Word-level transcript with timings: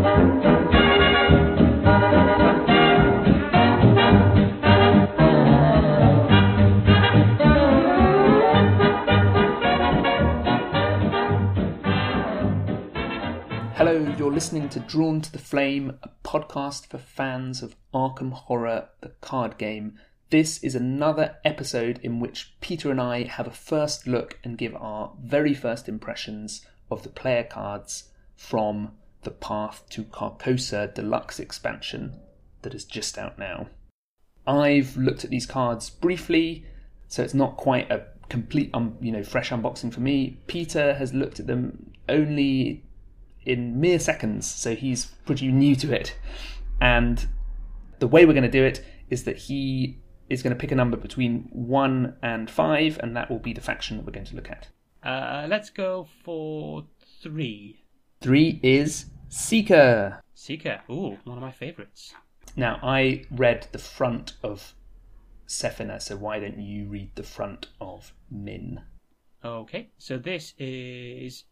Hello, 0.00 0.14
you're 14.16 14.32
listening 14.32 14.70
to 14.70 14.80
Drawn 14.80 15.20
to 15.20 15.30
the 15.30 15.38
Flame, 15.38 15.98
a 16.02 16.08
podcast 16.24 16.86
for 16.86 16.96
fans 16.96 17.62
of 17.62 17.76
Arkham 17.92 18.32
Horror, 18.32 18.88
the 19.02 19.10
card 19.20 19.58
game. 19.58 19.98
This 20.30 20.64
is 20.64 20.74
another 20.74 21.36
episode 21.44 22.00
in 22.02 22.20
which 22.20 22.54
Peter 22.62 22.90
and 22.90 23.02
I 23.02 23.24
have 23.24 23.46
a 23.46 23.50
first 23.50 24.06
look 24.06 24.38
and 24.42 24.56
give 24.56 24.74
our 24.76 25.12
very 25.22 25.52
first 25.52 25.90
impressions 25.90 26.64
of 26.90 27.02
the 27.02 27.10
player 27.10 27.44
cards 27.44 28.04
from 28.34 28.92
the 29.22 29.30
Path 29.30 29.84
to 29.90 30.04
Carcosa 30.04 30.92
Deluxe 30.94 31.38
expansion 31.38 32.18
that 32.62 32.74
is 32.74 32.84
just 32.84 33.18
out 33.18 33.38
now. 33.38 33.68
I've 34.46 34.96
looked 34.96 35.24
at 35.24 35.30
these 35.30 35.46
cards 35.46 35.90
briefly, 35.90 36.64
so 37.08 37.22
it's 37.22 37.34
not 37.34 37.56
quite 37.56 37.90
a 37.90 38.06
complete, 38.28 38.70
um, 38.74 38.96
you 39.00 39.12
know, 39.12 39.22
fresh 39.22 39.50
unboxing 39.50 39.92
for 39.92 40.00
me. 40.00 40.38
Peter 40.46 40.94
has 40.94 41.12
looked 41.12 41.40
at 41.40 41.46
them 41.46 41.92
only 42.08 42.84
in 43.44 43.80
mere 43.80 43.98
seconds, 43.98 44.50
so 44.50 44.74
he's 44.74 45.06
pretty 45.26 45.48
new 45.48 45.74
to 45.76 45.92
it. 45.92 46.16
And 46.80 47.26
the 47.98 48.08
way 48.08 48.24
we're 48.24 48.32
going 48.32 48.42
to 48.44 48.50
do 48.50 48.64
it 48.64 48.84
is 49.10 49.24
that 49.24 49.36
he 49.36 49.98
is 50.28 50.42
going 50.42 50.54
to 50.54 50.58
pick 50.58 50.72
a 50.72 50.76
number 50.76 50.96
between 50.96 51.48
1 51.52 52.16
and 52.22 52.50
5, 52.50 53.00
and 53.02 53.16
that 53.16 53.30
will 53.30 53.38
be 53.38 53.52
the 53.52 53.60
faction 53.60 53.96
that 53.96 54.06
we're 54.06 54.12
going 54.12 54.26
to 54.26 54.36
look 54.36 54.50
at. 54.50 54.68
Uh, 55.02 55.46
let's 55.48 55.70
go 55.70 56.06
for 56.24 56.84
three. 58.20 58.60
is 58.62 59.06
Seeker. 59.28 60.20
Seeker. 60.34 60.80
Ooh, 60.90 61.16
one 61.24 61.38
of 61.38 61.42
my 61.42 61.52
favourites. 61.52 62.14
Now, 62.56 62.78
I 62.82 63.24
read 63.30 63.68
the 63.72 63.78
front 63.78 64.34
of 64.42 64.74
Sefina, 65.46 66.00
so 66.00 66.16
why 66.16 66.38
don't 66.38 66.60
you 66.60 66.86
read 66.86 67.12
the 67.14 67.22
front 67.22 67.68
of 67.80 68.12
Minh? 68.32 68.82
Okay, 69.44 69.90
so 69.96 70.18
this 70.18 70.54
is 70.58 71.44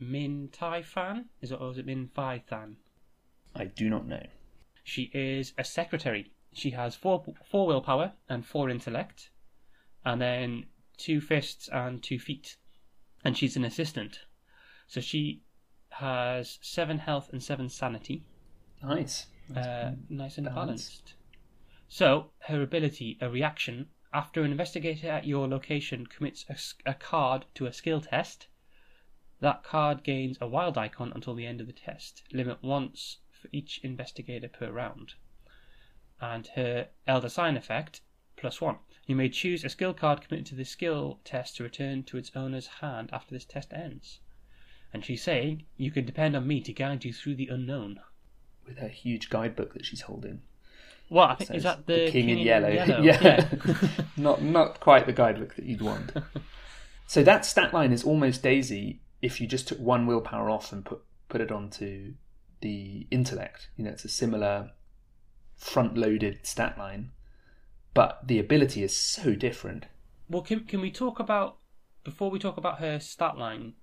Minh 0.00 0.50
Thi 0.50 0.82
Phan. 0.82 1.26
Is 1.42 1.52
it, 1.52 1.60
or 1.60 1.70
is 1.72 1.78
it 1.78 1.86
Min 1.86 2.08
Phi 2.14 2.42
Than? 2.48 2.76
I 3.54 3.64
do 3.64 3.90
not 3.90 4.06
know. 4.06 4.26
She 4.84 5.10
is 5.12 5.52
a 5.58 5.64
secretary. 5.64 6.32
She 6.54 6.70
has 6.70 6.94
four 6.94 7.24
four 7.44 7.66
willpower 7.66 8.12
and 8.28 8.46
four 8.46 8.70
intellect, 8.70 9.30
and 10.04 10.20
then 10.20 10.66
two 10.96 11.20
fists 11.20 11.68
and 11.68 12.02
two 12.02 12.18
feet. 12.18 12.56
And 13.24 13.36
she's 13.36 13.56
an 13.56 13.64
assistant, 13.64 14.20
so 14.86 15.00
she 15.00 15.42
has 15.98 16.58
seven 16.62 16.98
health 16.98 17.28
and 17.32 17.42
seven 17.42 17.68
sanity. 17.68 18.24
Nice. 18.82 19.26
Uh, 19.54 19.92
nice 20.08 20.38
and 20.38 20.46
balanced. 20.46 20.54
balanced. 20.54 21.14
So, 21.88 22.30
her 22.40 22.62
ability, 22.62 23.18
a 23.20 23.28
reaction, 23.28 23.88
after 24.12 24.42
an 24.42 24.52
investigator 24.52 25.08
at 25.08 25.26
your 25.26 25.48
location 25.48 26.06
commits 26.06 26.44
a 26.86 26.94
card 26.94 27.46
to 27.54 27.66
a 27.66 27.72
skill 27.72 28.00
test, 28.00 28.46
that 29.40 29.64
card 29.64 30.04
gains 30.04 30.38
a 30.40 30.46
wild 30.46 30.78
icon 30.78 31.12
until 31.14 31.34
the 31.34 31.46
end 31.46 31.60
of 31.60 31.66
the 31.66 31.72
test. 31.72 32.22
Limit 32.32 32.62
once 32.62 33.18
for 33.32 33.48
each 33.50 33.80
investigator 33.82 34.48
per 34.48 34.70
round. 34.70 35.14
And 36.20 36.46
her 36.54 36.88
Elder 37.06 37.28
Sign 37.28 37.56
effect, 37.56 38.02
plus 38.36 38.60
one. 38.60 38.78
You 39.06 39.16
may 39.16 39.28
choose 39.28 39.64
a 39.64 39.68
skill 39.68 39.94
card 39.94 40.20
committed 40.20 40.46
to 40.46 40.54
the 40.54 40.64
skill 40.64 41.20
test 41.24 41.56
to 41.56 41.64
return 41.64 42.04
to 42.04 42.18
its 42.18 42.30
owner's 42.36 42.66
hand 42.66 43.10
after 43.12 43.34
this 43.34 43.44
test 43.44 43.72
ends. 43.72 44.20
And 44.92 45.04
she's 45.04 45.22
saying, 45.22 45.64
You 45.76 45.90
can 45.90 46.04
depend 46.04 46.34
on 46.36 46.46
me 46.46 46.60
to 46.62 46.72
guide 46.72 47.04
you 47.04 47.12
through 47.12 47.36
the 47.36 47.48
unknown. 47.48 48.00
With 48.66 48.78
her 48.78 48.88
huge 48.88 49.30
guidebook 49.30 49.74
that 49.74 49.84
she's 49.84 50.02
holding. 50.02 50.42
What 51.08 51.30
I 51.30 51.34
think 51.36 51.54
is 51.54 51.62
that 51.62 51.86
the, 51.86 52.10
King, 52.10 52.28
in 52.28 52.38
Yellow? 52.50 52.68
yeah, 52.68 53.00
yeah. 53.00 53.48
not 54.16 54.42
not 54.42 54.80
quite 54.80 55.06
the 55.06 55.12
guidebook 55.12 55.54
that 55.56 55.64
you'd 55.64 55.80
want. 55.80 56.12
so 57.06 57.22
that 57.22 57.46
stat 57.46 57.72
line 57.72 57.92
is 57.92 58.04
almost 58.04 58.42
Daisy 58.42 59.00
if 59.22 59.40
you 59.40 59.46
just 59.46 59.68
took 59.68 59.78
one 59.78 60.06
willpower 60.06 60.50
off 60.50 60.72
and 60.72 60.84
put 60.84 61.02
put 61.28 61.40
it 61.40 61.50
onto 61.50 62.14
the 62.60 63.06
intellect. 63.10 63.70
You 63.76 63.84
know, 63.84 63.90
it's 63.90 64.04
a 64.04 64.08
similar 64.08 64.70
front-loaded 65.56 66.46
stat 66.46 66.78
line, 66.78 67.10
but 67.94 68.20
the 68.26 68.38
ability 68.38 68.82
is 68.82 68.96
so 68.96 69.34
different. 69.34 69.86
well, 70.28 70.42
can 70.42 70.60
can 70.60 70.80
we 70.80 70.90
talk 70.90 71.18
about 71.18 71.56
before 72.04 72.30
we 72.30 72.38
talk 72.38 72.56
about 72.56 72.80
her 72.80 73.00
stat 73.00 73.36
line? 73.38 73.74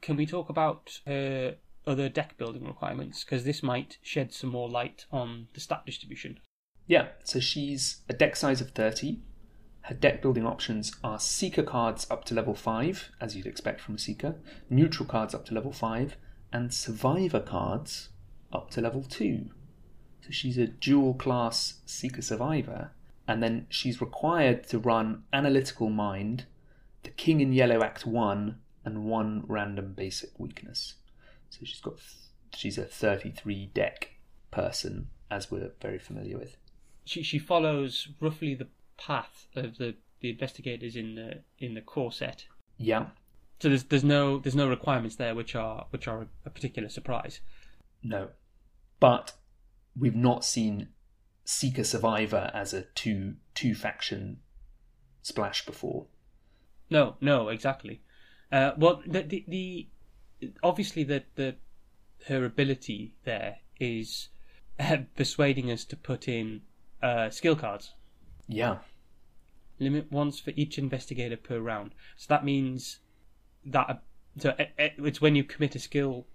Can 0.00 0.16
we 0.16 0.26
talk 0.26 0.48
about 0.48 1.00
her 1.06 1.56
other 1.86 2.08
deck 2.08 2.36
building 2.38 2.64
requirements? 2.64 3.24
Because 3.24 3.44
this 3.44 3.62
might 3.62 3.98
shed 4.02 4.32
some 4.32 4.50
more 4.50 4.68
light 4.68 5.06
on 5.12 5.48
the 5.54 5.60
stat 5.60 5.82
distribution. 5.84 6.40
Yeah, 6.86 7.08
so 7.24 7.40
she's 7.40 8.02
a 8.08 8.12
deck 8.12 8.36
size 8.36 8.60
of 8.60 8.70
30. 8.70 9.20
Her 9.82 9.94
deck 9.94 10.20
building 10.20 10.46
options 10.46 10.94
are 11.02 11.18
Seeker 11.18 11.62
cards 11.62 12.06
up 12.10 12.24
to 12.26 12.34
level 12.34 12.54
5, 12.54 13.10
as 13.20 13.36
you'd 13.36 13.46
expect 13.46 13.80
from 13.80 13.94
a 13.94 13.98
Seeker, 13.98 14.36
neutral 14.68 15.08
cards 15.08 15.34
up 15.34 15.44
to 15.46 15.54
level 15.54 15.72
5, 15.72 16.16
and 16.52 16.72
Survivor 16.72 17.40
cards 17.40 18.10
up 18.52 18.70
to 18.70 18.80
level 18.80 19.02
2. 19.02 19.50
So 20.22 20.30
she's 20.30 20.58
a 20.58 20.66
dual 20.66 21.14
class 21.14 21.80
Seeker 21.86 22.22
Survivor, 22.22 22.90
and 23.26 23.42
then 23.42 23.66
she's 23.68 24.00
required 24.00 24.66
to 24.68 24.78
run 24.78 25.22
Analytical 25.32 25.88
Mind, 25.88 26.46
the 27.02 27.10
King 27.10 27.40
in 27.40 27.52
Yellow 27.52 27.82
Act 27.82 28.04
1, 28.04 28.58
and 28.84 29.04
one 29.04 29.44
random 29.46 29.92
basic 29.94 30.38
weakness. 30.38 30.94
So 31.50 31.60
she's 31.64 31.80
got 31.80 31.94
she's 32.54 32.78
a 32.78 32.84
33 32.84 33.70
deck 33.74 34.10
person, 34.50 35.08
as 35.30 35.50
we're 35.50 35.72
very 35.80 35.98
familiar 35.98 36.38
with. 36.38 36.56
She 37.04 37.22
she 37.22 37.38
follows 37.38 38.08
roughly 38.20 38.54
the 38.54 38.68
path 38.96 39.46
of 39.56 39.78
the, 39.78 39.94
the 40.20 40.30
investigators 40.30 40.96
in 40.96 41.14
the 41.14 41.40
in 41.58 41.74
the 41.74 41.80
core 41.80 42.12
set. 42.12 42.46
Yeah, 42.76 43.06
So 43.60 43.68
there's 43.68 43.84
there's 43.84 44.04
no 44.04 44.38
there's 44.38 44.54
no 44.54 44.68
requirements 44.68 45.16
there 45.16 45.34
which 45.34 45.54
are 45.54 45.86
which 45.90 46.08
are 46.08 46.28
a 46.46 46.50
particular 46.50 46.88
surprise. 46.88 47.40
no. 48.02 48.28
But 49.00 49.32
we've 49.98 50.14
not 50.14 50.44
seen 50.44 50.88
Seeker 51.44 51.84
Survivor 51.84 52.50
as 52.52 52.72
a 52.74 52.82
two 52.94 53.36
two 53.54 53.74
faction 53.74 54.40
splash 55.22 55.64
before. 55.64 56.06
No, 56.90 57.16
no, 57.20 57.48
exactly. 57.48 58.02
Uh, 58.52 58.72
well, 58.76 59.02
the, 59.06 59.22
the 59.22 59.44
the 59.48 59.88
obviously 60.62 61.04
the 61.04 61.24
the 61.36 61.56
her 62.26 62.44
ability 62.44 63.14
there 63.24 63.56
is 63.78 64.28
uh, 64.78 64.98
persuading 65.16 65.70
us 65.70 65.84
to 65.84 65.96
put 65.96 66.28
in 66.28 66.62
uh, 67.02 67.30
skill 67.30 67.56
cards. 67.56 67.94
Yeah, 68.48 68.78
Limit 69.78 70.10
once 70.10 70.40
for 70.40 70.52
each 70.56 70.78
investigator 70.78 71.36
per 71.36 71.60
round. 71.60 71.94
So 72.16 72.26
that 72.28 72.44
means 72.44 72.98
that 73.64 73.88
uh, 73.88 73.94
so 74.38 74.50
uh, 74.50 74.64
uh, 74.78 74.88
it's 74.98 75.20
when 75.20 75.36
you 75.36 75.44
commit 75.44 75.74
a 75.74 75.78
skill 75.78 76.26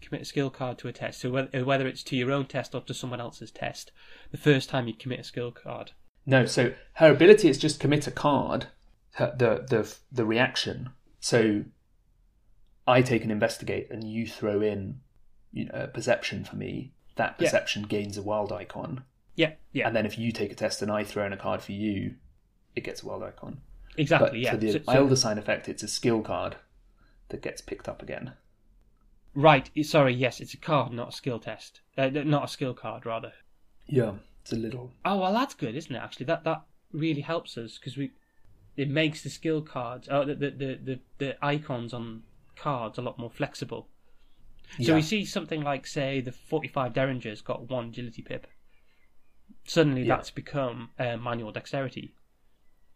commit 0.00 0.22
a 0.22 0.24
skill 0.24 0.50
card 0.50 0.78
to 0.78 0.88
a 0.88 0.92
test. 0.92 1.20
So 1.20 1.30
whether, 1.30 1.64
whether 1.64 1.86
it's 1.86 2.02
to 2.04 2.16
your 2.16 2.32
own 2.32 2.46
test 2.46 2.74
or 2.74 2.80
to 2.82 2.94
someone 2.94 3.20
else's 3.20 3.50
test, 3.50 3.92
the 4.30 4.38
first 4.38 4.68
time 4.68 4.88
you 4.88 4.94
commit 4.94 5.20
a 5.20 5.24
skill 5.24 5.52
card. 5.52 5.92
no. 6.26 6.44
So 6.46 6.74
her 6.94 7.10
ability 7.12 7.48
is 7.48 7.58
just 7.58 7.80
commit 7.80 8.06
a 8.06 8.10
card. 8.10 8.66
Her, 9.12 9.34
the 9.36 9.64
the 9.68 9.94
the 10.10 10.24
reaction. 10.24 10.90
So 11.22 11.64
I 12.86 13.00
take 13.00 13.24
an 13.24 13.30
investigate, 13.30 13.86
and 13.90 14.02
you 14.04 14.26
throw 14.26 14.60
in, 14.60 15.00
you 15.52 15.66
know, 15.66 15.84
a 15.84 15.86
perception 15.86 16.44
for 16.44 16.56
me. 16.56 16.92
That 17.14 17.36
Yeah. 17.38 17.46
perception 17.46 17.84
gains 17.84 18.18
a 18.18 18.22
wild 18.22 18.50
icon, 18.52 19.04
Yeah, 19.36 19.52
yeah, 19.72 19.86
and 19.86 19.94
then 19.94 20.04
if 20.04 20.18
you 20.18 20.32
take 20.32 20.50
a 20.50 20.54
test 20.56 20.82
and 20.82 20.90
I 20.90 21.04
throw 21.04 21.24
in 21.24 21.32
a 21.32 21.36
card 21.36 21.62
for 21.62 21.72
you, 21.72 22.16
it 22.74 22.82
gets 22.82 23.02
a 23.02 23.06
wild 23.06 23.22
icon. 23.22 23.62
exactly. 23.96 24.30
But 24.30 24.38
yeah. 24.40 24.50
for 24.50 24.56
the 24.56 24.72
So- 24.72 24.78
so- 24.82 24.92
elder 24.92 25.16
sign 25.16 25.38
effect, 25.38 25.68
it's 25.68 25.82
a 25.84 25.88
skill 25.88 26.22
card 26.22 26.56
that 27.28 27.40
gets 27.42 27.60
picked 27.60 27.88
up 27.88 28.02
again. 28.02 28.32
right. 29.34 29.70
Sorry. 29.86 30.12
Yes, 30.12 30.40
it's 30.40 30.52
a 30.54 30.58
card, 30.58 30.92
not 30.92 31.08
a 31.10 31.12
skill 31.12 31.38
test. 31.38 31.80
Uh, 31.96 32.08
not 32.08 32.44
a 32.44 32.48
skill 32.48 32.74
card, 32.74 33.06
rather. 33.06 33.32
Yeah, 33.86 34.16
it's 34.42 34.52
a 34.52 34.56
little. 34.56 34.92
Oh 35.04 35.18
well, 35.20 35.32
that's 35.32 35.54
good, 35.54 35.74
isn't 35.76 35.94
it? 35.94 35.98
Actually, 35.98 36.26
that 36.26 36.42
that 36.44 36.62
really 36.90 37.20
helps 37.22 37.56
us 37.56 37.78
because 37.78 37.96
we 37.96 38.10
it 38.76 38.88
makes 38.88 39.22
the 39.22 39.30
skill 39.30 39.62
cards, 39.62 40.08
oh, 40.10 40.24
the, 40.24 40.34
the 40.34 40.50
the 40.50 40.78
the 40.82 41.00
the 41.18 41.44
icons 41.44 41.92
on 41.92 42.22
cards 42.56 42.98
a 42.98 43.02
lot 43.02 43.18
more 43.18 43.30
flexible. 43.30 43.88
So 44.78 44.92
Yeah. 44.92 44.94
we 44.94 45.02
see 45.02 45.24
something 45.26 45.62
like, 45.62 45.86
say, 45.86 46.20
the 46.20 46.32
forty-five 46.32 46.92
Derringers 46.94 47.42
got 47.44 47.68
one 47.68 47.88
agility 47.88 48.22
pip. 48.22 48.46
Suddenly, 49.64 50.02
Yeah. 50.02 50.16
that's 50.16 50.30
become 50.30 50.90
uh, 50.98 51.16
manual 51.16 51.52
dexterity 51.52 52.14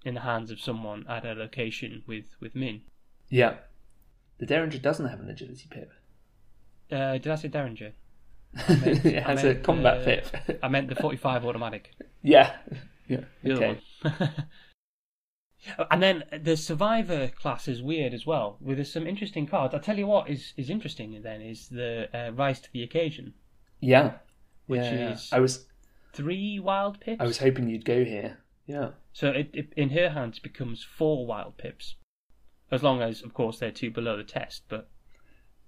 in 0.04 0.14
the 0.14 0.20
hands 0.20 0.50
of 0.50 0.60
someone 0.60 1.04
at 1.08 1.24
a 1.24 1.34
location 1.34 2.02
with 2.06 2.24
with 2.40 2.54
Minh. 2.54 2.82
Yeah, 3.28 3.56
the 4.38 4.46
Derringer 4.46 4.78
doesn't 4.78 5.06
have 5.08 5.20
an 5.20 5.28
agility 5.28 5.66
pip. 5.70 5.92
Uh, 6.90 7.12
did 7.18 7.28
I 7.28 7.34
say 7.34 7.48
Derringer? 7.48 7.92
it 8.54 9.22
has 9.24 9.44
I 9.44 9.48
a 9.48 9.52
meant, 9.52 9.64
combat 9.64 9.98
uh, 9.98 10.04
pip. 10.04 10.58
I 10.62 10.68
meant 10.68 10.88
the 10.88 10.94
forty-five 10.94 11.44
automatic. 11.44 11.92
yeah, 12.22 12.56
yeah. 13.08 13.24
The 13.42 13.52
Okay. 13.52 13.80
And 15.90 16.02
then 16.02 16.24
the 16.42 16.56
survivor 16.56 17.28
class 17.28 17.68
is 17.68 17.82
weird 17.82 18.14
as 18.14 18.26
well. 18.26 18.56
With 18.60 18.76
there's 18.78 18.92
some 18.92 19.06
interesting 19.06 19.46
cards. 19.46 19.74
I'll 19.74 19.80
tell 19.80 19.98
you 19.98 20.06
what 20.06 20.28
is 20.28 20.52
is 20.56 20.70
interesting. 20.70 21.20
Then 21.22 21.40
is 21.40 21.68
the 21.68 22.08
uh, 22.14 22.32
rise 22.32 22.60
to 22.60 22.72
the 22.72 22.82
occasion, 22.82 23.34
Yeah, 23.80 24.14
which 24.66 24.82
yeah, 24.82 24.94
yeah. 24.94 25.12
is 25.12 25.28
I 25.32 25.40
was 25.40 25.66
three 26.12 26.58
wild 26.58 27.00
pips. 27.00 27.20
I 27.20 27.26
was 27.26 27.38
hoping 27.38 27.68
you'd 27.68 27.84
go 27.84 28.04
here. 28.04 28.38
Yeah, 28.66 28.90
So 29.12 29.28
it, 29.28 29.50
it, 29.54 29.72
in 29.76 29.90
her 29.90 30.10
hands, 30.10 30.38
it 30.38 30.42
becomes 30.42 30.82
four 30.82 31.24
wild 31.24 31.56
pips, 31.56 31.94
as 32.72 32.82
long 32.82 33.00
as, 33.00 33.22
of 33.22 33.32
course, 33.32 33.60
they're 33.60 33.70
two 33.70 33.92
below 33.92 34.16
the 34.16 34.24
test. 34.24 34.64
But 34.68 34.90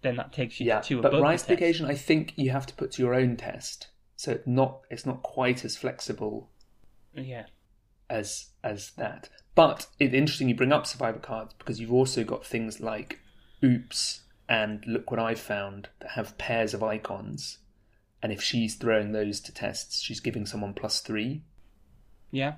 then 0.03 0.17
that 0.17 0.33
takes 0.33 0.59
you 0.59 0.67
yeah. 0.67 0.81
to 0.81 0.89
two 0.89 0.97
But 1.03 1.09
above 1.09 1.21
But 1.21 1.23
rise 1.23 1.43
to 1.43 1.49
the 1.49 1.55
occasion, 1.55 1.87
I 1.87 1.95
think 1.95 2.33
you 2.35 2.51
have 2.51 2.67
to 2.67 2.75
put 2.75 2.91
to 2.93 3.03
your 3.03 3.15
own 3.15 3.37
test, 3.37 3.89
so 4.17 4.41
not 4.47 4.81
it's 4.91 5.07
not 5.07 5.23
quite 5.23 5.65
as 5.65 5.77
flexible 5.77 6.51
Yeah, 7.15 7.47
as 8.09 8.49
as 8.63 8.93
that. 8.97 9.29
But 9.55 9.87
it's 9.99 10.15
interesting 10.15 10.49
you 10.49 10.55
bring 10.55 10.73
up 10.73 10.87
survivor 10.87 11.19
cards 11.19 11.55
because 11.59 11.81
you've 11.81 11.93
also 11.93 12.25
got 12.25 12.47
things 12.47 12.81
like 12.81 13.19
Oops 13.65 14.23
and 14.49 14.85
Look 14.87 15.11
What 15.11 15.21
I 15.21 15.35
Found 15.35 15.89
that 16.01 16.13
have 16.13 16.39
pairs 16.39 16.75
of 16.75 16.83
icons, 16.83 17.59
and 18.23 18.33
if 18.33 18.43
she's 18.43 18.77
throwing 18.77 19.13
those 19.13 19.41
to 19.41 19.53
tests, 19.53 20.01
she's 20.01 20.21
giving 20.21 20.47
someone 20.47 20.75
plus 20.75 21.01
three, 21.01 21.43
yeah, 22.31 22.55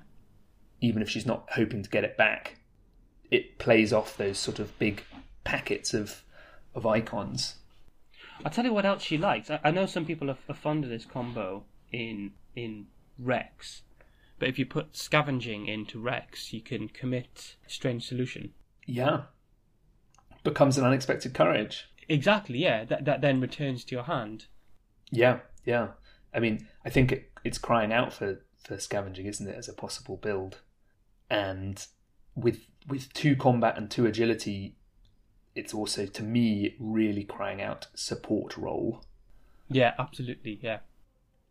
even 0.79 1.01
if 1.01 1.09
she's 1.09 1.25
not 1.25 1.49
hoping 1.53 1.83
to 1.83 1.89
get 1.89 2.03
it 2.03 2.17
back. 2.17 2.59
It 3.29 3.57
plays 3.57 3.93
off 3.93 4.17
those 4.17 4.37
sort 4.37 4.59
of 4.59 4.77
big 4.77 5.03
packets 5.43 5.93
of 5.93 6.23
of 6.75 6.85
icons. 6.85 7.55
I'll 8.43 8.51
tell 8.51 8.65
you 8.65 8.73
what 8.73 8.85
else 8.85 9.03
she 9.03 9.17
likes. 9.17 9.49
I, 9.49 9.59
I 9.63 9.71
know 9.71 9.85
some 9.85 10.05
people 10.05 10.29
are, 10.29 10.37
are 10.49 10.55
fond 10.55 10.83
of 10.83 10.89
this 10.89 11.05
combo 11.05 11.63
in 11.91 12.31
in 12.55 12.87
Rex, 13.17 13.81
but 14.41 14.49
if 14.49 14.57
you 14.57 14.65
put 14.65 14.97
scavenging 14.97 15.67
into 15.67 15.99
Rex, 15.99 16.51
you 16.51 16.61
can 16.61 16.89
commit 16.89 17.57
strange 17.67 18.07
solution. 18.07 18.53
Yeah, 18.87 19.25
becomes 20.43 20.79
an 20.79 20.83
unexpected 20.83 21.35
courage. 21.35 21.85
Exactly, 22.09 22.57
yeah. 22.57 22.83
That 22.83 23.05
that 23.05 23.21
then 23.21 23.39
returns 23.39 23.85
to 23.85 23.95
your 23.95 24.05
hand. 24.05 24.47
Yeah, 25.11 25.41
yeah. 25.63 25.89
I 26.33 26.39
mean, 26.39 26.67
I 26.83 26.89
think 26.89 27.11
it, 27.11 27.31
it's 27.43 27.59
crying 27.59 27.93
out 27.93 28.13
for, 28.13 28.41
for 28.65 28.79
scavenging, 28.79 29.27
isn't 29.27 29.47
it, 29.47 29.55
as 29.55 29.69
a 29.69 29.73
possible 29.73 30.17
build? 30.17 30.61
And 31.29 31.85
with 32.33 32.65
with 32.87 33.13
two 33.13 33.35
combat 33.35 33.77
and 33.77 33.91
two 33.91 34.07
agility, 34.07 34.75
it's 35.53 35.71
also 35.71 36.07
to 36.07 36.23
me 36.23 36.77
really 36.79 37.25
crying 37.25 37.61
out 37.61 37.89
support 37.93 38.57
role. 38.57 39.03
Yeah, 39.69 39.93
absolutely, 39.99 40.59
yeah. 40.63 40.79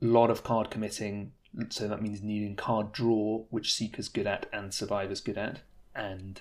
A 0.03 0.07
lot 0.07 0.29
of 0.29 0.43
card 0.43 0.71
committing, 0.71 1.35
so 1.69 1.88
that 1.88 2.02
means 2.02 2.23
needing 2.23 2.56
card 2.56 2.93
draw, 2.93 3.44
which 3.50 3.75
Seeker's 3.75 4.08
good 4.08 4.26
at 4.26 4.47
and 4.52 4.73
Survivor's 4.73 5.20
good 5.20 5.38
at, 5.38 5.61
and 5.94 6.41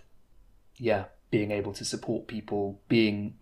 yeah, 0.78 1.06
being 1.32 1.52
able 1.52 1.74
to 1.74 1.86
support 1.86 2.28
people, 2.28 2.82
being 2.88 3.36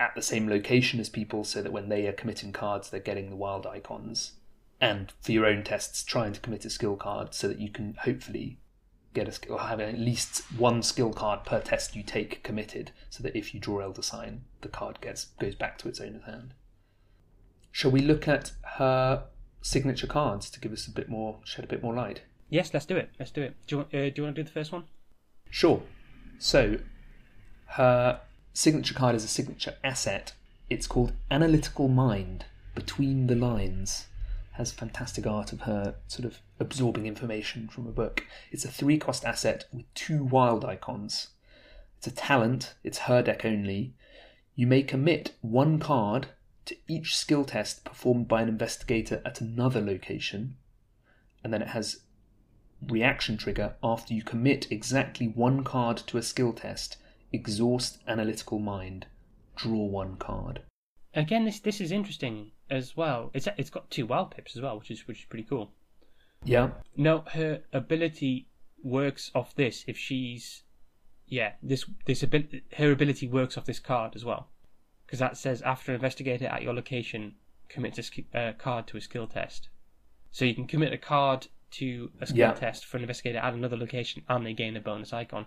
at 0.00 0.14
the 0.14 0.22
same 0.22 0.48
location 0.48 1.00
as 1.00 1.08
people 1.08 1.44
so 1.44 1.62
that 1.62 1.72
when 1.72 1.88
they 1.88 2.06
are 2.06 2.12
committing 2.12 2.52
cards, 2.52 2.90
they're 2.90 3.00
getting 3.00 3.30
the 3.30 3.36
wild 3.36 3.66
icons. 3.66 4.32
And 4.80 5.12
for 5.20 5.32
your 5.32 5.46
own 5.46 5.62
tests, 5.62 6.02
trying 6.02 6.32
to 6.32 6.40
commit 6.40 6.64
a 6.64 6.70
skill 6.70 6.96
card 6.96 7.32
so 7.32 7.48
that 7.48 7.60
you 7.60 7.70
can 7.70 7.96
hopefully 8.02 8.58
get 9.14 9.28
a 9.28 9.32
skill, 9.32 9.54
or 9.54 9.60
have 9.60 9.80
at 9.80 9.98
least 9.98 10.42
one 10.58 10.82
skill 10.82 11.12
card 11.12 11.44
per 11.44 11.60
test 11.60 11.94
you 11.94 12.02
take 12.02 12.42
committed, 12.42 12.90
so 13.08 13.22
that 13.22 13.36
if 13.38 13.54
you 13.54 13.60
draw 13.60 13.78
Elder 13.78 14.02
Sign, 14.02 14.42
the 14.60 14.68
card 14.68 15.00
gets 15.00 15.26
goes 15.40 15.54
back 15.54 15.78
to 15.78 15.88
its 15.88 16.00
owner's 16.00 16.24
hand. 16.24 16.54
Shall 17.70 17.92
we 17.92 18.00
look 18.00 18.26
at 18.28 18.52
her 18.76 19.24
signature 19.64 20.06
cards 20.06 20.50
to 20.50 20.60
give 20.60 20.72
us 20.72 20.86
a 20.86 20.90
bit 20.90 21.08
more, 21.08 21.38
shed 21.42 21.64
a 21.64 21.68
bit 21.68 21.82
more 21.82 21.94
light? 21.94 22.22
Yes, 22.50 22.72
let's 22.72 22.86
do 22.86 22.96
it. 22.96 23.10
Let's 23.18 23.30
do 23.30 23.42
it. 23.42 23.56
Do 23.66 23.74
you 23.74 23.78
want? 23.78 23.94
Uh, 23.94 24.10
do 24.10 24.12
you 24.16 24.22
want 24.22 24.36
to 24.36 24.42
do 24.42 24.46
the 24.46 24.52
first 24.52 24.70
one? 24.70 24.84
Sure. 25.50 25.82
So, 26.38 26.78
her 27.66 28.20
signature 28.52 28.94
card 28.94 29.16
is 29.16 29.24
a 29.24 29.28
signature 29.28 29.74
asset. 29.82 30.34
It's 30.68 30.86
called 30.86 31.12
Analytical 31.30 31.88
Mind, 31.88 32.44
Between 32.74 33.26
the 33.26 33.34
Lines. 33.34 34.06
Has 34.52 34.70
fantastic 34.70 35.26
art 35.26 35.52
of 35.52 35.62
her 35.62 35.96
sort 36.06 36.26
of 36.26 36.38
absorbing 36.60 37.06
information 37.06 37.66
from 37.68 37.88
a 37.88 37.92
book. 37.92 38.24
It's 38.52 38.64
a 38.64 38.70
three 38.70 38.98
cost 38.98 39.24
asset 39.24 39.64
with 39.72 39.92
two 39.94 40.22
wild 40.22 40.64
icons. 40.64 41.28
It's 41.98 42.06
a 42.06 42.12
talent, 42.12 42.74
it's 42.84 42.98
her 42.98 43.22
deck 43.22 43.44
only. 43.44 43.94
You 44.54 44.68
may 44.68 44.84
commit 44.84 45.32
one 45.40 45.80
card 45.80 46.28
to 46.66 46.76
each 46.88 47.16
skill 47.16 47.44
test 47.44 47.84
performed 47.84 48.28
by 48.28 48.42
an 48.42 48.48
investigator 48.48 49.20
at 49.24 49.40
another 49.40 49.80
location, 49.80 50.56
and 51.42 51.52
then 51.52 51.62
it 51.62 51.68
has 51.68 52.02
reaction 52.88 53.36
trigger 53.36 53.74
after 53.82 54.14
you 54.14 54.22
commit 54.22 54.70
exactly 54.70 55.26
one 55.26 55.64
card 55.64 55.96
to 55.96 56.18
a 56.18 56.22
skill 56.22 56.52
test. 56.52 56.96
Exhaust 57.32 57.98
analytical 58.06 58.58
mind. 58.58 59.06
Draw 59.56 59.86
one 59.86 60.16
card. 60.16 60.62
Again, 61.14 61.44
this 61.44 61.60
this 61.60 61.80
is 61.80 61.92
interesting 61.92 62.52
as 62.70 62.96
well. 62.96 63.30
It's 63.34 63.48
it's 63.56 63.70
got 63.70 63.90
two 63.90 64.06
wild 64.06 64.30
pips 64.32 64.56
as 64.56 64.62
well, 64.62 64.78
which 64.78 64.90
is 64.90 65.06
which 65.06 65.20
is 65.20 65.26
pretty 65.26 65.44
cool. 65.44 65.72
Yeah, 66.44 66.72
No, 66.96 67.24
her 67.32 67.62
ability 67.72 68.48
works 68.82 69.30
off 69.34 69.54
this 69.54 69.84
if 69.88 69.96
she's 69.96 70.62
yeah 71.26 71.52
this 71.62 71.86
this 72.04 72.22
abil- 72.22 72.60
her 72.76 72.92
ability 72.92 73.26
works 73.26 73.56
off 73.56 73.64
this 73.64 73.80
card 73.80 74.14
as 74.14 74.24
well 74.26 74.50
because 75.06 75.18
that 75.18 75.36
says 75.36 75.62
after 75.62 75.92
an 75.92 75.96
investigator 75.96 76.46
at 76.46 76.62
your 76.62 76.74
location 76.74 77.34
commits 77.68 77.98
a 77.98 78.02
sk- 78.02 78.34
uh, 78.34 78.52
card 78.58 78.86
to 78.88 78.96
a 78.96 79.00
skill 79.00 79.26
test. 79.26 79.68
So 80.32 80.44
you 80.44 80.54
can 80.54 80.66
commit 80.66 80.92
a 80.92 80.98
card 80.98 81.46
to 81.72 82.10
a 82.20 82.26
skill 82.26 82.38
Yeah. 82.38 82.52
test 82.52 82.84
for 82.84 82.96
an 82.96 83.02
investigator 83.02 83.38
at 83.38 83.52
another 83.54 83.76
location 83.76 84.22
and 84.28 84.44
they 84.46 84.52
gain 84.52 84.76
a 84.76 84.80
bonus 84.80 85.12
icon. 85.12 85.46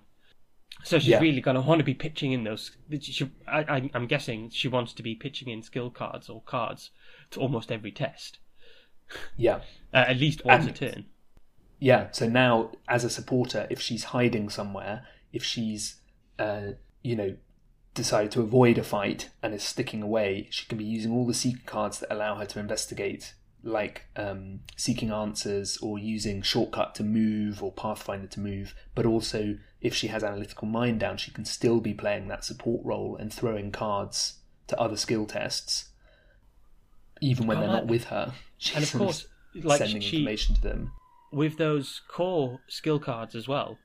So 0.83 0.99
she's 0.99 1.09
Yeah. 1.09 1.19
really 1.19 1.41
going 1.41 1.55
to 1.55 1.61
want 1.61 1.79
to 1.79 1.85
be 1.85 1.93
pitching 1.93 2.33
in 2.33 2.43
those. 2.43 2.71
She, 3.01 3.29
I, 3.47 3.59
I, 3.61 3.89
I'm 3.93 4.07
guessing 4.07 4.49
she 4.49 4.67
wants 4.67 4.93
to 4.93 5.03
be 5.03 5.15
pitching 5.15 5.47
in 5.49 5.61
skill 5.63 5.89
cards 5.89 6.29
or 6.29 6.41
cards 6.41 6.91
to 7.31 7.39
almost 7.39 7.71
every 7.71 7.91
test, 7.91 8.39
yeah, 9.37 9.61
uh, 9.93 10.05
at 10.07 10.17
least 10.17 10.43
once 10.45 10.65
And- 10.67 10.75
a 10.75 10.77
turn. 10.91 11.05
yeah. 11.79 12.09
So 12.11 12.27
now, 12.27 12.71
as 12.87 13.03
a 13.05 13.09
supporter, 13.09 13.65
if 13.69 13.79
she's 13.81 14.05
hiding 14.05 14.49
somewhere, 14.49 15.07
if 15.31 15.43
she's, 15.43 16.01
uh, 16.37 16.71
you 17.03 17.15
know, 17.15 17.37
decided 17.97 18.31
to 18.31 18.41
avoid 18.41 18.77
a 18.77 18.83
fight 18.83 19.29
and 19.43 19.53
is 19.53 19.63
sticking 19.63 20.01
away, 20.01 20.47
she 20.49 20.65
can 20.67 20.77
be 20.77 20.85
using 20.85 21.11
all 21.11 21.25
the 21.27 21.33
seeker 21.33 21.63
cards 21.65 21.99
that 21.99 22.13
allow 22.13 22.35
her 22.35 22.45
to 22.45 22.59
investigate, 22.59 23.33
like 23.63 24.03
um, 24.15 24.61
seeking 24.77 25.11
answers 25.11 25.77
or 25.81 25.99
using 25.99 26.41
shortcut 26.41 26.95
to 26.95 27.03
move 27.03 27.61
or 27.61 27.71
pathfinder 27.73 28.27
to 28.27 28.39
move. 28.39 28.73
But 28.95 29.05
also, 29.05 29.57
if 29.81 29.93
she 29.93 30.07
has 30.07 30.23
analytical 30.23 30.67
mind 30.67 30.99
down, 31.01 31.17
she 31.17 31.31
can 31.31 31.43
still 31.45 31.79
be 31.81 31.93
playing 31.93 32.29
that 32.29 32.45
support 32.45 32.85
role 32.85 33.17
and 33.19 33.33
throwing 33.33 33.71
cards 33.71 34.39
to 34.67 34.79
other 34.79 34.95
skill 34.97 35.25
tests, 35.25 35.89
even 37.21 37.47
when 37.47 37.57
Oh, 37.57 37.61
they're 37.61 37.69
not 37.69 37.87
with 37.87 38.05
her. 38.05 38.33
She's 38.57 38.75
And 38.75 38.83
of 38.85 38.93
course, 38.93 39.27
like 39.55 39.79
sending 39.79 40.01
she 40.01 40.17
information 40.17 40.55
to 40.55 40.61
them. 40.61 40.91
with 41.31 41.57
those 41.57 42.01
core 42.07 42.59
skill 42.67 42.99
cards 42.99 43.35
as 43.35 43.47
well, 43.47 43.77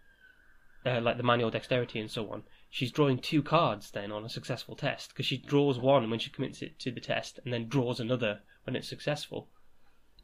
uh, 0.87 1.01
like 1.01 1.17
the 1.17 1.23
manual 1.23 1.51
dexterity 1.51 1.99
and 2.01 2.11
so 2.11 2.31
on. 2.31 2.43
She's 2.75 2.91
drawing 2.91 3.19
two 3.19 3.43
cards 3.43 3.91
then 3.91 4.11
on 4.11 4.25
a 4.25 4.31
successful 4.31 4.75
test 4.75 5.11
because 5.11 5.27
she 5.27 5.37
draws 5.37 5.79
one 5.79 6.09
when 6.09 6.19
she 6.19 6.31
commits 6.31 6.63
it 6.63 6.79
to 6.79 6.91
the 6.91 7.03
test, 7.03 7.39
and 7.45 7.53
then 7.53 7.69
draws 7.69 8.01
another 8.01 8.41
when 8.65 8.75
it's 8.75 8.89
successful. 8.89 9.51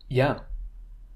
Yeah, 0.09 0.39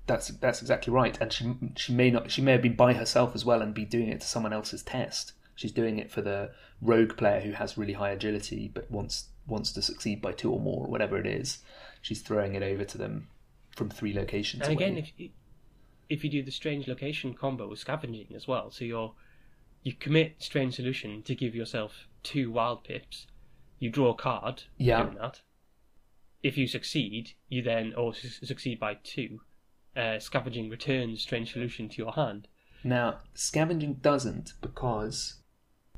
that's 0.07 0.29
that's 0.29 0.61
exactly 0.61 0.93
right. 0.93 1.19
And 1.23 1.33
she 1.33 1.55
she 1.75 1.95
may 1.95 2.11
not 2.11 2.31
she 2.31 2.43
may 2.43 2.53
have 2.53 2.61
been 2.61 2.77
by 2.77 2.93
herself 2.93 3.35
as 3.35 3.47
well 3.47 3.63
and 3.63 3.73
be 3.73 3.87
doing 3.87 4.09
it 4.09 4.21
to 4.21 4.27
someone 4.27 4.53
else's 4.53 4.83
test. 4.83 5.33
She's 5.55 5.73
doing 5.73 5.99
it 5.99 6.11
for 6.11 6.21
the 6.21 6.51
rogue 6.83 7.17
player 7.17 7.41
who 7.41 7.53
has 7.53 7.79
really 7.79 7.95
high 7.95 8.11
agility 8.11 8.71
but 8.73 8.91
wants 8.91 9.31
wants 9.47 9.73
to 9.73 9.81
succeed 9.81 10.21
by 10.21 10.33
two 10.33 10.53
or 10.53 10.61
more 10.61 10.85
or 10.85 10.91
whatever 10.91 11.17
it 11.17 11.27
is. 11.27 11.61
She's 12.03 12.21
throwing 12.21 12.55
it 12.55 12.63
over 12.63 12.85
to 12.85 12.99
them 12.99 13.29
from 13.75 13.89
three 13.89 14.13
locations. 14.13 14.65
And 14.65 14.73
again, 14.73 14.93
away. 14.93 15.11
if 15.17 15.31
if 16.11 16.25
you 16.25 16.29
do 16.29 16.43
the 16.43 16.51
strange 16.51 16.89
location 16.89 17.33
combo 17.33 17.69
with 17.69 17.79
scavenging 17.79 18.35
as 18.37 18.47
well, 18.47 18.71
so 18.71 18.85
you're 18.85 19.15
you 19.83 19.93
commit 19.93 20.37
strange 20.43 20.75
solution 20.77 21.23
to 21.23 21.35
give 21.35 21.55
yourself 21.55 22.07
two 22.23 22.51
wild 22.51 22.85
pips. 22.85 23.27
You 23.79 23.91
draw 23.91 24.11
a 24.11 24.15
card 24.15 24.65
Yeah. 24.79 25.03
doing 25.03 25.17
that. 25.17 25.41
If 26.43 26.57
you 26.57 26.67
succeed, 26.67 27.33
you 27.49 27.63
then 27.63 27.93
or 27.95 28.15
su- 28.15 28.45
succeed 28.47 28.79
by 28.81 28.95
two. 29.03 29.41
Uh, 29.97 30.19
scavenging 30.19 30.71
returns 30.71 31.21
strange 31.23 31.53
solution 31.53 31.89
to 31.89 31.99
your 31.99 32.13
hand. 32.13 32.49
Now, 32.85 33.21
scavenging 33.35 33.95
doesn't 33.95 34.55
because, 34.61 35.41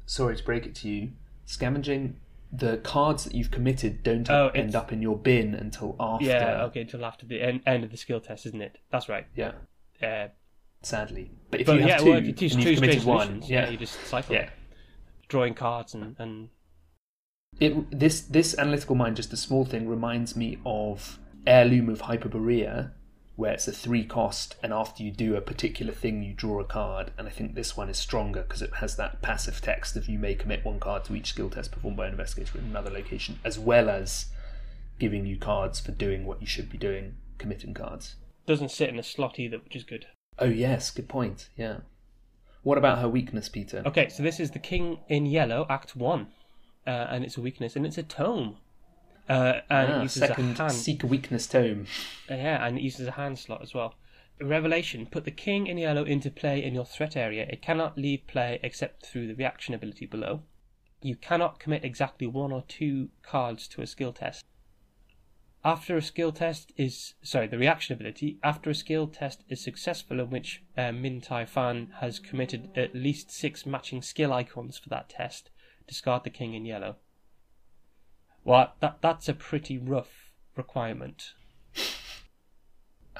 sorry 0.06 0.36
to 0.36 0.42
break 0.44 0.66
it 0.66 0.74
to 0.76 0.88
you, 0.88 1.12
scavenging, 1.44 2.20
the 2.52 2.78
cards 2.78 3.24
that 3.24 3.34
you've 3.34 3.50
committed 3.50 4.02
don't 4.02 4.28
Oh, 4.30 4.48
end 4.48 4.68
it's- 4.70 4.74
up 4.74 4.92
in 4.92 5.00
your 5.02 5.16
bin 5.18 5.54
until 5.54 5.96
after. 5.98 6.26
Yeah, 6.26 6.64
okay, 6.64 6.82
until 6.82 7.04
after 7.04 7.24
the 7.26 7.40
end, 7.40 7.62
end 7.66 7.84
of 7.84 7.90
the 7.90 7.96
skill 7.96 8.20
test, 8.20 8.46
isn't 8.46 8.60
it? 8.60 8.78
That's 8.90 9.08
right. 9.08 9.26
Yeah, 9.34 9.52
Uh, 10.02 10.28
sadly. 10.84 11.30
But 11.50 11.60
if 11.60 11.66
but 11.66 11.76
you 11.76 11.80
have 11.80 11.88
yeah, 11.88 11.98
two, 11.98 12.10
well, 12.10 12.20
two, 12.20 12.26
and 12.26 12.36
two 12.36 12.44
you've 12.46 12.80
committed 12.80 13.04
one, 13.04 13.26
solutions, 13.26 13.50
yeah, 13.50 13.70
you 13.70 13.76
just 13.76 14.04
cycle 14.06 14.34
yeah. 14.34 14.50
drawing 15.28 15.54
cards 15.54 15.94
and, 15.94 16.16
and 16.18 16.48
It, 17.60 17.98
this 17.98 18.22
this 18.22 18.58
analytical 18.58 18.96
mind, 18.96 19.16
just 19.16 19.32
a 19.32 19.36
small 19.36 19.64
thing, 19.64 19.88
reminds 19.88 20.34
me 20.34 20.58
of 20.66 21.18
Heirloom 21.46 21.88
of 21.88 22.02
Hyperborea, 22.02 22.90
where 23.36 23.52
it's 23.52 23.68
a 23.68 23.72
three 23.72 24.04
cost, 24.04 24.56
and 24.62 24.72
after 24.72 25.02
you 25.02 25.10
do 25.12 25.36
a 25.36 25.40
particular 25.40 25.92
thing, 25.92 26.22
you 26.22 26.34
draw 26.34 26.60
a 26.60 26.64
card. 26.64 27.12
And 27.16 27.28
I 27.28 27.30
think 27.30 27.54
this 27.54 27.76
one 27.76 27.88
is 27.88 27.98
stronger 27.98 28.42
because 28.42 28.62
it 28.62 28.74
has 28.76 28.96
that 28.96 29.22
passive 29.22 29.60
text 29.60 29.96
of 29.96 30.08
you 30.08 30.18
may 30.18 30.34
commit 30.34 30.64
one 30.64 30.80
card 30.80 31.04
to 31.04 31.14
each 31.14 31.28
skill 31.28 31.50
test 31.50 31.70
performed 31.70 31.96
by 31.96 32.06
an 32.06 32.12
investigator 32.12 32.58
in 32.58 32.64
another 32.64 32.90
location, 32.90 33.38
as 33.44 33.58
well 33.58 33.88
as 33.88 34.26
giving 34.98 35.26
you 35.26 35.36
cards 35.36 35.80
for 35.80 35.92
doing 35.92 36.24
what 36.24 36.40
you 36.40 36.46
should 36.46 36.70
be 36.70 36.78
doing, 36.78 37.16
committing 37.38 37.74
cards. 37.74 38.16
Doesn't 38.46 38.70
sit 38.70 38.88
in 38.88 38.98
a 38.98 39.02
slot 39.02 39.38
either, 39.38 39.58
which 39.58 39.76
is 39.76 39.84
good. 39.84 40.06
Oh, 40.38 40.46
yes, 40.46 40.90
good 40.90 41.08
point. 41.08 41.48
Yeah. 41.56 41.78
What 42.62 42.78
about 42.78 42.98
her 42.98 43.08
weakness, 43.08 43.48
Peter? 43.48 43.82
Okay, 43.86 44.08
so 44.08 44.22
this 44.22 44.40
is 44.40 44.50
the 44.50 44.58
King 44.58 44.98
in 45.08 45.26
Yellow, 45.26 45.66
Act 45.68 45.94
1. 45.96 46.26
Uh, 46.86 46.90
and 46.90 47.24
it's 47.24 47.36
a 47.36 47.40
weakness, 47.40 47.76
and 47.76 47.86
it's 47.86 47.98
a 47.98 48.02
tome. 48.02 48.56
Uh, 49.28 49.60
and 49.70 49.90
it 49.90 49.94
Ah, 49.96 50.02
uses 50.02 50.20
second 50.22 50.52
a 50.58 50.62
hand. 50.62 50.72
seek 50.72 51.02
a 51.02 51.06
weakness 51.06 51.46
tome. 51.46 51.86
Uh, 52.30 52.34
yeah, 52.34 52.66
and 52.66 52.76
it 52.78 52.82
uses 52.82 53.06
a 53.06 53.12
hand 53.12 53.38
slot 53.38 53.62
as 53.62 53.72
well. 53.72 53.94
Revelation: 54.40 55.06
Put 55.06 55.24
the 55.24 55.30
king 55.30 55.66
in 55.66 55.78
yellow 55.78 56.04
into 56.04 56.30
play 56.30 56.62
in 56.62 56.74
your 56.74 56.84
threat 56.84 57.16
area. 57.16 57.46
It 57.48 57.62
cannot 57.62 57.96
leave 57.96 58.26
play 58.26 58.58
except 58.62 59.06
through 59.06 59.28
the 59.28 59.34
reaction 59.34 59.72
ability 59.72 60.04
below. 60.06 60.42
You 61.00 61.16
cannot 61.16 61.58
commit 61.58 61.84
exactly 61.84 62.26
one 62.26 62.52
or 62.52 62.64
two 62.68 63.08
cards 63.22 63.66
to 63.68 63.80
a 63.82 63.86
skill 63.86 64.12
test. 64.12 64.44
After 65.66 65.96
a 65.96 66.02
skill 66.02 66.30
test 66.30 66.72
is 66.76 67.14
sorry, 67.22 67.46
the 67.46 67.56
reaction 67.56 67.94
ability. 67.94 68.38
After 68.42 68.68
a 68.68 68.74
skill 68.74 69.06
test 69.06 69.44
is 69.48 69.62
successful, 69.62 70.20
in 70.20 70.28
which 70.28 70.62
uh, 70.76 70.90
Minh 70.90 71.24
Thi 71.24 71.46
Phan 71.46 71.90
has 72.00 72.18
committed 72.18 72.70
at 72.76 72.94
least 72.94 73.30
six 73.30 73.64
matching 73.64 74.02
skill 74.02 74.32
icons 74.32 74.76
for 74.76 74.90
that 74.90 75.08
test, 75.08 75.50
discard 75.86 76.24
the 76.24 76.30
king 76.30 76.52
in 76.52 76.66
yellow. 76.66 76.96
Well, 78.44 78.74
that 78.80 78.98
that's 79.00 79.28
a 79.28 79.32
pretty 79.32 79.78
rough 79.78 80.32
requirement. 80.54 81.32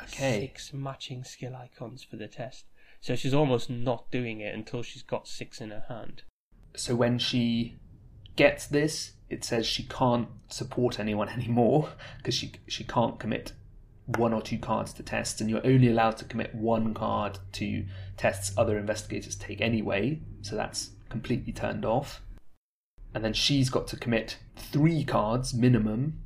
Okay. 0.03 0.41
Six 0.41 0.75
matching 0.75 1.25
skill 1.25 1.57
icons 1.57 2.05
for 2.05 2.17
the 2.17 2.29
test. 2.29 2.67
So 3.01 3.17
she's 3.17 3.35
almost 3.35 3.71
not 3.71 4.11
doing 4.11 4.41
it 4.41 4.55
until 4.55 4.83
she's 4.83 5.03
got 5.03 5.27
six 5.27 5.63
in 5.63 5.71
her 5.71 5.85
hand. 5.89 6.23
So 6.77 6.95
when 6.95 7.19
she 7.19 7.77
gets 8.37 8.67
this, 8.67 9.13
it 9.35 9.45
says 9.45 9.67
she 9.67 9.83
can't 9.83 10.29
support 10.49 10.99
anyone 10.99 11.29
anymore 11.29 11.91
because 12.19 12.35
she 12.35 12.53
she 12.67 12.85
can't 12.85 13.19
commit 13.19 13.53
one 14.07 14.33
or 14.33 14.43
two 14.43 14.59
cards 14.59 14.93
to 14.95 15.03
tests, 15.03 15.41
and 15.41 15.51
you're 15.51 15.67
only 15.67 15.89
allowed 15.89 16.17
to 16.19 16.25
commit 16.25 16.55
one 16.55 16.95
card 16.95 17.39
to 17.53 17.85
tests 18.17 18.53
other 18.57 18.79
investigators 18.79 19.35
take 19.35 19.61
anyway. 19.61 20.21
So 20.43 20.57
that's 20.57 20.91
completely 21.09 21.53
turned 21.53 21.85
off. 21.85 22.23
And 23.15 23.25
then 23.25 23.33
she's 23.33 23.71
got 23.71 23.87
to 23.89 23.97
commit 23.97 24.39
three 24.57 25.05
cards 25.05 25.55
minimum, 25.55 26.21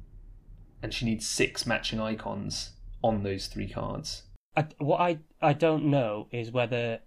and 0.83 0.93
she 0.93 1.05
needs 1.05 1.27
six 1.27 1.67
matching 1.67 2.01
icons 2.01 2.71
on 3.03 3.23
those 3.23 3.47
three 3.47 3.69
cards. 3.69 4.25
I, 4.57 4.67
what 4.79 5.01
I 5.01 5.19
I 5.41 5.53
don't 5.53 5.85
know 5.87 6.29
is 6.31 6.51
whether 6.51 7.01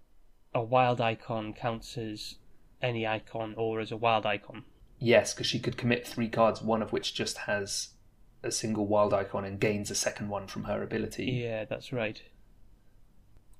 a 0.54 0.62
wild 0.62 1.00
icon 1.00 1.52
counts 1.52 1.96
as 1.96 2.36
any 2.80 3.06
icon 3.06 3.54
or 3.56 3.80
as 3.80 3.92
a 3.92 3.96
wild 3.96 4.26
icon. 4.26 4.64
Yes, 5.02 5.34
because 5.34 5.48
she 5.48 5.58
could 5.58 5.76
commit 5.76 6.06
three 6.06 6.28
cards, 6.28 6.62
one 6.62 6.80
of 6.80 6.92
which 6.92 7.12
just 7.12 7.38
has 7.38 7.88
a 8.44 8.52
single 8.52 8.86
wild 8.86 9.12
icon 9.12 9.44
and 9.44 9.58
gains 9.58 9.90
a 9.90 9.94
second 9.96 10.28
one 10.28 10.46
from 10.46 10.64
her 10.64 10.82
ability. 10.82 11.24
Yeah, 11.24 11.64
that's 11.64 11.92
right. 11.92 12.22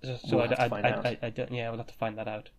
So, 0.04 0.18
so 0.24 0.36
We'll 0.36 0.44
I, 0.44 0.46
have 0.48 0.56
to 0.56 0.62
I, 0.62 0.68
find 0.68 0.86
I, 0.86 0.90
out. 0.90 1.06
I, 1.06 1.18
I 1.22 1.30
don't. 1.30 1.52
Yeah, 1.52 1.68
we'll 1.70 1.78
have 1.78 1.88
to 1.88 1.94
find 1.94 2.16
that 2.18 2.28
out. 2.28 2.50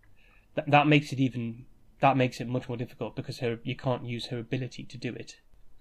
That 0.55 0.69
that 0.69 0.87
makes 0.87 1.11
it 1.13 1.19
even. 1.19 1.65
That 2.01 2.17
makes 2.17 2.41
it 2.41 2.47
much 2.47 2.67
more 2.67 2.77
difficult 2.77 3.15
because 3.15 3.39
her 3.39 3.59
you 3.63 3.75
can't 3.75 4.05
use 4.05 4.25
her 4.27 4.39
ability 4.39 4.83
to 4.83 4.97
do 4.97 5.13
it 5.13 5.37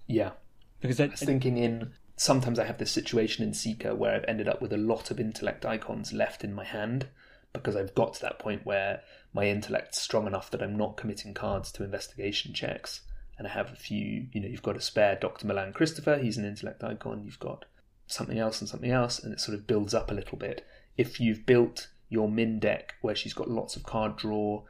Yeah. 0.07 0.31
because 0.79 1.01
I, 1.01 1.05
I 1.05 1.07
was 1.07 1.19
thinking 1.19 1.57
in 1.57 1.91
sometimes 2.15 2.57
I 2.57 2.63
have 2.65 2.77
this 2.77 2.91
situation 2.91 3.43
in 3.43 3.53
Seeker 3.53 3.93
where 3.93 4.15
I've 4.15 4.23
ended 4.25 4.47
up 4.47 4.61
with 4.61 4.71
a 4.71 4.77
lot 4.77 5.11
of 5.11 5.19
intellect 5.19 5.65
icons 5.65 6.13
left 6.13 6.45
in 6.45 6.53
my 6.53 6.63
hand 6.63 7.07
because 7.53 7.75
I've 7.75 7.95
got 7.95 8.15
to 8.15 8.21
that 8.21 8.39
point 8.39 8.65
where 8.65 9.01
my 9.33 9.47
intellect's 9.47 10.01
strong 10.01 10.27
enough 10.27 10.49
that 10.51 10.61
I'm 10.61 10.75
not 10.75 10.97
committing 10.97 11.33
cards 11.33 11.71
to 11.73 11.83
investigation 11.83 12.53
checks. 12.53 13.01
And 13.37 13.47
I 13.47 13.51
have 13.51 13.71
a 13.71 13.75
few, 13.75 14.27
you 14.31 14.41
know, 14.41 14.47
you've 14.47 14.61
got 14.61 14.75
a 14.75 14.81
spare 14.81 15.15
Dr. 15.15 15.47
Milan 15.47 15.73
Christopher, 15.73 16.17
he's 16.17 16.37
an 16.37 16.45
intellect 16.45 16.83
icon, 16.83 17.23
you've 17.23 17.39
got 17.39 17.65
something 18.07 18.37
else 18.37 18.59
and 18.59 18.69
something 18.69 18.91
else, 18.91 19.19
and 19.19 19.33
it 19.33 19.39
sort 19.39 19.57
of 19.57 19.67
builds 19.67 19.93
up 19.93 20.11
a 20.11 20.13
little 20.13 20.37
bit. 20.37 20.65
If 20.97 21.19
you've 21.19 21.45
built 21.45 21.87
your 22.09 22.27
Minh 22.27 22.59
deck 22.59 22.95
where 23.01 23.15
she's 23.15 23.33
got 23.33 23.49
lots 23.49 23.75
of 23.75 23.83
card 23.83 24.17
draw 24.17 24.63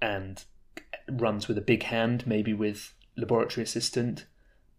and 0.00 0.44
runs 1.08 1.48
with 1.48 1.58
a 1.58 1.62
big 1.62 1.84
hand, 1.84 2.26
maybe 2.26 2.54
with 2.54 2.94
laboratory 3.16 3.64
assistant, 3.64 4.26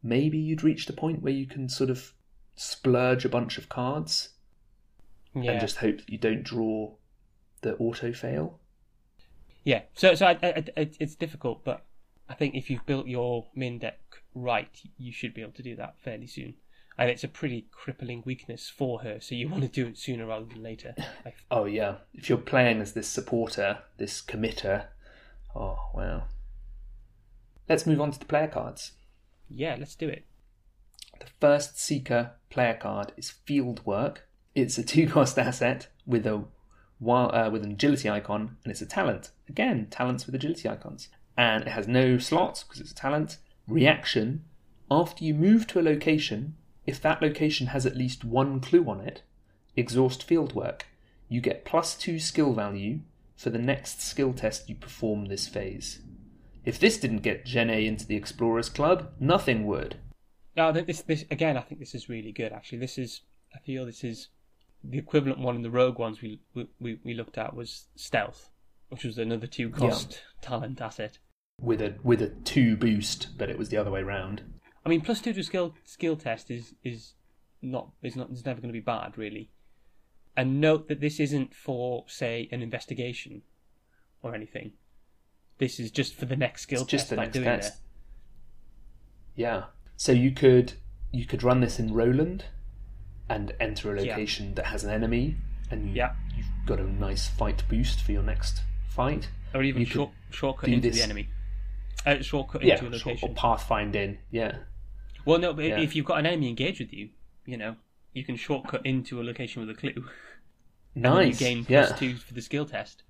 maybe 0.03 0.37
you'd 0.37 0.63
reach 0.63 0.85
the 0.85 0.93
point 0.93 1.21
where 1.21 1.33
you 1.33 1.45
can 1.45 1.67
sort 1.67 1.89
of 1.89 2.13
splurge 2.55 3.25
a 3.25 3.29
bunch 3.29 3.57
of 3.57 3.69
cards 3.69 4.29
yeah. 5.35 5.51
and 5.51 5.61
just 5.61 5.77
hope 5.77 5.97
that 5.97 6.09
you 6.09 6.17
don't 6.17 6.43
draw 6.43 6.93
the 7.61 7.75
auto 7.77 8.13
fail. 8.13 8.59
Yeah, 9.63 9.81
so 9.93 10.15
so 10.15 10.27
I, 10.27 10.37
I, 10.41 10.63
I, 10.77 10.89
it's 10.99 11.15
difficult, 11.15 11.65
but 11.65 11.85
I 12.29 12.33
think 12.33 12.55
if 12.55 12.69
you've 12.69 12.85
built 12.85 13.07
your 13.07 13.47
Minh 13.57 13.79
deck 13.79 13.99
right, 14.33 14.81
you 14.97 15.11
should 15.11 15.33
be 15.33 15.41
able 15.41 15.53
to 15.53 15.63
do 15.63 15.75
that 15.75 15.95
fairly 15.99 16.27
soon. 16.27 16.55
And 16.99 17.09
it's 17.11 17.23
a 17.23 17.27
pretty 17.27 17.67
crippling 17.71 18.23
weakness 18.25 18.69
for 18.69 19.01
her, 19.01 19.19
so 19.19 19.35
you 19.35 19.49
want 19.49 19.63
to 19.63 19.69
do 19.69 19.87
it 19.87 19.97
sooner 19.97 20.25
rather 20.25 20.45
than 20.45 20.63
later. 20.63 20.95
Oh 21.51 21.65
yeah, 21.65 21.97
if 22.13 22.29
you're 22.29 22.37
playing 22.37 22.81
as 22.81 22.93
this 22.93 23.07
supporter, 23.07 23.79
this 23.97 24.21
committer, 24.21 24.85
oh 25.55 25.77
wow. 25.93 26.23
Let's 27.69 27.85
move 27.85 27.99
on 27.99 28.11
to 28.11 28.19
the 28.19 28.25
player 28.25 28.47
cards. 28.47 28.93
yeah, 29.49 29.75
let's 29.77 29.95
do 29.95 30.07
it. 30.07 30.25
The 31.19 31.27
first 31.41 31.77
Seeker 31.79 32.31
player 32.49 32.75
card 32.75 33.11
is 33.17 33.29
Field 33.29 33.85
Work. 33.85 34.27
It's 34.55 34.77
a 34.77 34.83
two-cost 34.83 35.37
asset 35.47 35.87
with 36.05 36.25
a 36.25 36.45
wi- 36.99 37.29
uh, 37.29 37.49
with 37.49 37.63
an 37.63 37.71
agility 37.71 38.09
icon, 38.09 38.57
and 38.63 38.71
it's 38.71 38.81
a 38.81 38.85
talent. 38.85 39.31
Again, 39.49 39.87
talents 39.89 40.25
with 40.25 40.35
agility 40.35 40.67
icons, 40.67 41.09
and 41.37 41.63
it 41.63 41.69
has 41.69 41.87
no 41.87 42.17
slots 42.17 42.63
because 42.63 42.79
it's 42.79 42.91
a 42.91 42.95
talent. 42.95 43.37
Reaction: 43.67 44.43
After 44.89 45.23
you 45.23 45.33
move 45.33 45.67
to 45.67 45.79
a 45.79 45.81
location, 45.81 46.55
if 46.85 47.01
that 47.01 47.21
location 47.21 47.67
has 47.67 47.85
at 47.85 47.97
least 47.97 48.23
one 48.23 48.59
clue 48.59 48.85
on 48.89 49.01
it, 49.01 49.21
exhaust 49.75 50.23
field 50.23 50.53
work. 50.53 50.87
You 51.29 51.41
get 51.41 51.65
plus 51.65 51.95
two 51.95 52.19
skill 52.19 52.53
value 52.53 53.01
for 53.35 53.49
the 53.49 53.59
next 53.59 54.01
skill 54.01 54.33
test 54.33 54.69
you 54.69 54.75
perform 54.75 55.25
this 55.25 55.47
phase. 55.47 55.99
If 56.65 56.79
this 56.79 56.99
didn't 56.99 57.19
get 57.19 57.45
Jenny 57.45 57.87
into 57.87 58.05
the 58.05 58.15
Explorers 58.15 58.69
Club, 58.69 59.11
nothing 59.19 59.65
would. 59.67 59.97
No, 60.55 60.69
I 60.69 60.73
think 60.73 60.87
this 60.87 61.01
this 61.01 61.23
again. 61.29 61.55
I 61.55 61.61
think 61.61 61.79
this 61.79 61.93
is 61.93 62.09
really 62.09 62.31
good. 62.31 62.51
Actually, 62.51 62.79
this 62.79 62.97
is. 62.97 63.21
I 63.55 63.59
feel 63.59 63.85
this 63.85 64.03
is 64.03 64.29
the 64.83 64.97
equivalent 64.97 65.39
one 65.39 65.55
in 65.55 65.61
the 65.61 65.71
rogue 65.71 65.99
ones 65.99 66.21
we 66.21 66.39
we 66.53 66.99
we 67.03 67.13
looked 67.13 67.37
at 67.37 67.55
was 67.55 67.87
stealth, 67.95 68.49
which 68.89 69.03
was 69.03 69.17
another 69.17 69.47
two 69.47 69.69
cost 69.69 70.21
talent 70.41 70.81
asset. 70.81 71.17
with 71.61 71.81
a 71.81 71.95
with 72.03 72.21
a 72.21 72.29
two 72.29 72.75
boost, 72.77 73.37
but 73.37 73.49
it 73.49 73.57
was 73.57 73.69
the 73.69 73.77
other 73.77 73.91
way 73.91 74.03
round. 74.03 74.43
I 74.85 74.89
mean, 74.89 75.01
plus 75.01 75.21
two 75.21 75.33
to 75.33 75.43
skill 75.43 75.75
skill 75.83 76.15
test 76.15 76.49
is 76.51 76.73
is 76.83 77.13
not 77.61 77.91
is 78.01 78.15
not 78.15 78.31
is 78.31 78.45
never 78.45 78.61
going 78.61 78.69
to 78.69 78.79
be 78.79 78.79
bad 78.79 79.17
really. 79.17 79.51
And 80.35 80.61
note 80.61 80.87
that 80.87 81.01
this 81.01 81.19
isn't 81.19 81.55
for 81.55 82.05
say 82.07 82.47
an 82.51 82.61
investigation 82.61 83.41
or 84.21 84.35
anything. 84.35 84.73
This 85.57 85.79
is 85.79 85.89
just 85.89 86.13
for 86.13 86.25
the 86.25 86.35
next 86.35 86.61
skill 86.61 86.81
It's 86.83 86.91
just 86.91 87.05
test 87.05 87.09
the 87.09 87.15
next 87.15 87.33
doing 87.33 87.45
test. 87.45 87.81
Yeah. 89.35 89.65
So 89.95 90.11
you 90.11 90.31
could 90.31 90.73
you 91.11 91.25
could 91.25 91.41
run 91.41 91.61
this 91.61 91.79
in 91.79 91.93
Roland 91.93 92.45
and 93.29 93.53
enter 93.59 93.95
a 93.95 94.01
Yeah. 94.03 94.11
location 94.11 94.55
that 94.55 94.67
has 94.67 94.83
an 94.83 94.89
enemy, 94.91 95.35
and 95.71 95.87
you, 95.89 95.95
Yeah. 95.95 96.15
you've 96.35 96.47
got 96.65 96.79
a 96.79 96.83
nice 96.87 97.27
fight 97.27 97.63
boost 97.69 98.01
for 98.01 98.11
your 98.11 98.23
next 98.23 98.63
fight. 98.89 99.29
or 99.53 99.63
even 99.63 99.79
You 99.81 99.85
short, 99.85 100.11
shortcut 100.29 100.69
into 100.69 100.89
this- 100.89 100.97
the 100.97 101.03
enemy. 101.03 101.29
Uh, 102.05 102.21
shortcut 102.21 102.63
Yeah, 102.63 102.75
into 102.75 102.87
a 102.87 102.91
location. 102.91 103.29
or 103.29 103.33
pathfind 103.33 103.95
in. 103.95 104.19
Yeah. 104.29 104.59
Well, 105.25 105.39
no, 105.39 105.53
but 105.53 105.65
Yeah. 105.65 105.79
if 105.79 105.95
you've 105.95 106.05
got 106.05 106.19
an 106.19 106.25
enemy 106.25 106.49
engaged 106.49 106.79
with 106.79 106.91
you, 106.93 107.09
you 107.45 107.55
know, 107.57 107.77
you 108.13 108.23
can 108.25 108.35
shortcut 108.35 108.85
into 108.85 109.21
a 109.21 109.23
location 109.23 109.61
with 109.65 109.69
a 109.75 109.79
clue. 109.79 110.05
Nice. 110.95 111.39
you 111.39 111.47
gain 111.47 111.65
plus 111.65 111.89
yeah. 111.91 111.95
two 111.95 112.15
for 112.17 112.33
the 112.33 112.41
skill 112.41 112.65
test. 112.65 113.03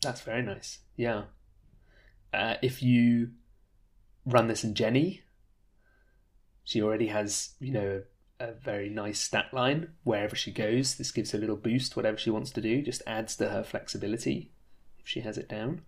That's 0.00 0.20
very 0.22 0.42
nice. 0.42 0.78
Yeah. 0.96 1.24
Uh, 2.32 2.56
if 2.62 2.82
you 2.82 3.32
run 4.24 4.46
this 4.48 4.62
in 4.64 4.74
Jenny, 4.74 5.22
she 6.64 6.80
already 6.80 7.08
has, 7.08 7.54
you 7.60 7.72
know, 7.72 8.02
a, 8.40 8.52
very 8.52 8.88
nice 8.88 9.20
stat 9.20 9.52
line. 9.52 9.92
Wherever 10.02 10.36
she 10.36 10.50
goes, 10.50 10.96
this 10.96 11.10
gives 11.10 11.32
her 11.32 11.38
a 11.38 11.40
little 11.40 11.56
boost, 11.56 11.96
whatever 11.96 12.16
she 12.16 12.30
wants 12.30 12.50
to 12.52 12.60
do, 12.60 12.82
just 12.82 13.02
adds 13.06 13.36
to 13.36 13.50
her 13.50 13.62
flexibility 13.62 14.52
if 14.98 15.08
she 15.08 15.20
has 15.20 15.38
it 15.38 15.48
down. 15.48 15.82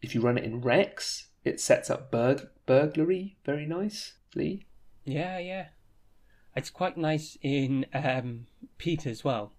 If 0.00 0.14
you 0.14 0.20
run 0.20 0.38
it 0.38 0.44
in 0.44 0.60
Rex, 0.60 1.28
it 1.44 1.60
sets 1.60 1.90
up 1.90 2.10
burg- 2.10 2.48
burglary 2.66 3.36
very 3.44 3.66
nicely. 3.66 4.66
Yeah, 5.04 5.38
yeah. 5.38 5.68
It's 6.54 6.70
quite 6.70 6.96
nice 6.96 7.36
in 7.42 7.86
um, 7.94 8.46
Pete 8.78 9.06
as 9.06 9.24
well. 9.24 9.52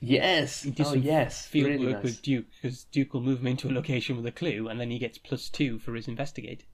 Yes. 0.00 0.64
You 0.64 0.72
do 0.72 0.84
Oh, 0.86 0.94
yes. 0.94 1.46
Field 1.46 1.68
really 1.68 1.86
work 1.86 1.96
nice. 1.96 2.04
with 2.04 2.22
Duke 2.22 2.46
because 2.50 2.84
Duke 2.84 3.14
will 3.14 3.22
move 3.22 3.40
him 3.40 3.46
into 3.48 3.68
a 3.68 3.72
location 3.72 4.16
with 4.16 4.26
a 4.26 4.32
clue, 4.32 4.68
and 4.68 4.80
then 4.80 4.90
he 4.90 4.98
gets 4.98 5.18
plus 5.18 5.48
two 5.48 5.78
for 5.78 5.94
his 5.94 6.08
investigate. 6.08 6.64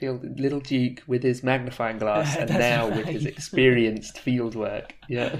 Field, 0.00 0.40
little 0.40 0.60
Duke 0.60 1.02
with 1.06 1.22
his 1.22 1.42
magnifying 1.42 1.98
glass, 1.98 2.36
and 2.38 2.50
now 2.50 2.88
with 2.88 3.06
his 3.06 3.26
experienced 3.26 4.18
field 4.18 4.54
work. 4.54 4.94
Yeah. 5.08 5.36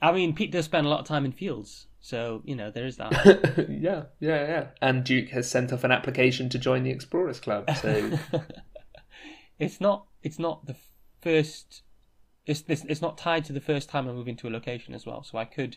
I 0.00 0.12
mean, 0.12 0.34
Pete 0.34 0.52
does 0.52 0.66
spend 0.66 0.86
a 0.86 0.90
lot 0.90 1.00
of 1.00 1.06
time 1.06 1.24
in 1.24 1.32
fields, 1.32 1.86
so 2.00 2.42
you 2.44 2.54
know 2.54 2.70
there 2.70 2.86
is 2.86 2.96
that. 2.98 3.12
yeah, 3.68 4.04
yeah, 4.20 4.46
yeah. 4.46 4.66
And 4.80 5.04
Duke 5.04 5.30
has 5.30 5.50
sent 5.50 5.72
off 5.72 5.84
an 5.84 5.90
application 5.92 6.48
to 6.50 6.58
join 6.58 6.82
the 6.82 6.90
Explorers 6.90 7.40
Club. 7.40 7.70
So 7.80 8.18
it's 9.58 9.80
not. 9.80 10.06
It's 10.22 10.38
not 10.38 10.66
the 10.66 10.76
first. 11.20 11.82
It's, 12.46 12.64
it's 12.68 12.84
it's 12.88 13.00
not 13.00 13.16
tied 13.16 13.44
to 13.46 13.52
the 13.52 13.60
first 13.60 13.88
time 13.88 14.08
I 14.08 14.12
move 14.12 14.28
into 14.28 14.48
a 14.48 14.50
location 14.50 14.94
as 14.94 15.06
well. 15.06 15.22
So 15.22 15.38
I 15.38 15.44
could 15.44 15.76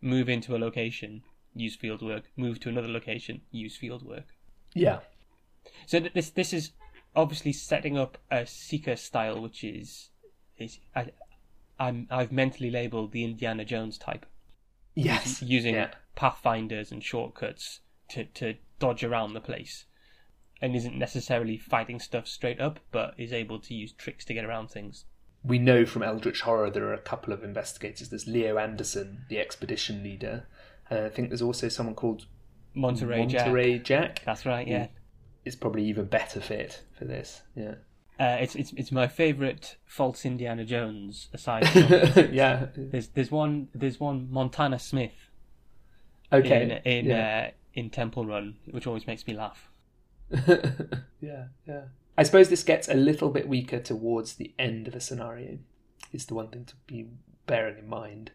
move 0.00 0.28
into 0.28 0.56
a 0.56 0.58
location, 0.58 1.22
use 1.54 1.76
field 1.76 2.02
work, 2.02 2.24
move 2.36 2.60
to 2.60 2.68
another 2.68 2.88
location, 2.88 3.42
use 3.50 3.76
field 3.76 4.02
work. 4.04 4.28
yeah, 4.74 5.00
So 5.86 6.00
th- 6.00 6.12
this 6.14 6.30
this 6.30 6.52
is 6.52 6.72
obviously 7.16 7.52
setting 7.52 7.96
up 7.96 8.18
a 8.30 8.46
seeker 8.46 8.96
style, 8.96 9.40
which 9.40 9.64
is 9.64 10.10
is 10.56 10.78
I 10.94 11.10
I'm 11.78 12.06
I've 12.10 12.32
mentally 12.32 12.70
labelled 12.70 13.12
the 13.12 13.24
Indiana 13.24 13.64
Jones 13.64 13.98
type, 13.98 14.26
yes, 14.94 15.42
using 15.42 15.74
yeah. 15.74 15.94
pathfinders 16.14 16.92
and 16.92 17.02
shortcuts 17.02 17.80
to 18.10 18.24
to 18.24 18.54
dodge 18.78 19.04
around 19.04 19.32
the 19.32 19.40
place, 19.40 19.86
and 20.60 20.74
isn't 20.76 20.98
necessarily 20.98 21.58
fighting 21.58 22.00
stuff 22.00 22.26
straight 22.26 22.60
up, 22.60 22.80
but 22.90 23.14
is 23.18 23.32
able 23.32 23.58
to 23.60 23.74
use 23.74 23.92
tricks 23.92 24.24
to 24.26 24.34
get 24.34 24.44
around 24.44 24.70
things. 24.70 25.04
we 25.44 25.58
know 25.58 25.84
from 25.84 26.02
Eldritch 26.02 26.40
Horror 26.40 26.70
there 26.70 26.84
are 26.84 26.94
a 26.94 26.98
couple 26.98 27.32
of 27.32 27.44
investigators. 27.44 28.08
There's 28.08 28.26
Leo 28.26 28.56
Anderson, 28.56 29.26
the 29.28 29.38
expedition 29.38 30.02
leader. 30.02 30.46
And 30.88 31.04
I 31.04 31.08
think 31.10 31.28
there's 31.28 31.42
also 31.42 31.68
someone 31.68 31.94
called 31.94 32.26
Monterey, 32.74 33.26
Jack. 33.26 33.46
Monterey 33.46 33.78
Jack. 33.78 34.22
That's 34.24 34.46
right. 34.46 34.66
Yeah. 34.66 34.88
Is 35.44 35.56
probably 35.56 35.84
even 35.84 36.06
better 36.06 36.40
fit 36.40 36.82
for 36.96 37.04
this. 37.04 37.42
Yeah. 37.54 37.74
Uh, 38.18 38.38
it's 38.40 38.54
it's 38.54 38.72
it's 38.76 38.92
my 38.92 39.08
favourite 39.08 39.76
false 39.84 40.24
Indiana 40.24 40.64
Jones 40.64 41.28
aside. 41.32 41.68
From, 42.12 42.32
yeah. 42.32 42.66
there's 42.76 43.08
there's 43.08 43.30
one 43.30 43.68
there's 43.74 43.98
one 43.98 44.28
Montana 44.30 44.78
Smith 44.78 45.30
Okay. 46.32 46.62
in 46.62 46.70
in 46.70 47.06
yeah. 47.06 47.48
uh, 47.48 47.50
in 47.74 47.90
Temple 47.90 48.24
Run, 48.26 48.56
which 48.70 48.86
always 48.86 49.06
makes 49.06 49.26
me 49.26 49.34
laugh. 49.34 49.68
yeah, 50.30 51.46
yeah. 51.66 51.82
I 52.16 52.22
suppose 52.22 52.48
this 52.48 52.62
gets 52.62 52.88
a 52.88 52.94
little 52.94 53.30
bit 53.30 53.48
weaker 53.48 53.80
towards 53.80 54.34
the 54.34 54.52
end 54.58 54.88
of 54.88 54.94
a 54.94 55.00
scenario. 55.00 55.58
Is 56.12 56.26
the 56.26 56.34
one 56.34 56.48
thing 56.48 56.64
to 56.66 56.74
be 56.86 57.08
bearing 57.46 57.78
in 57.78 57.88
mind 57.88 58.30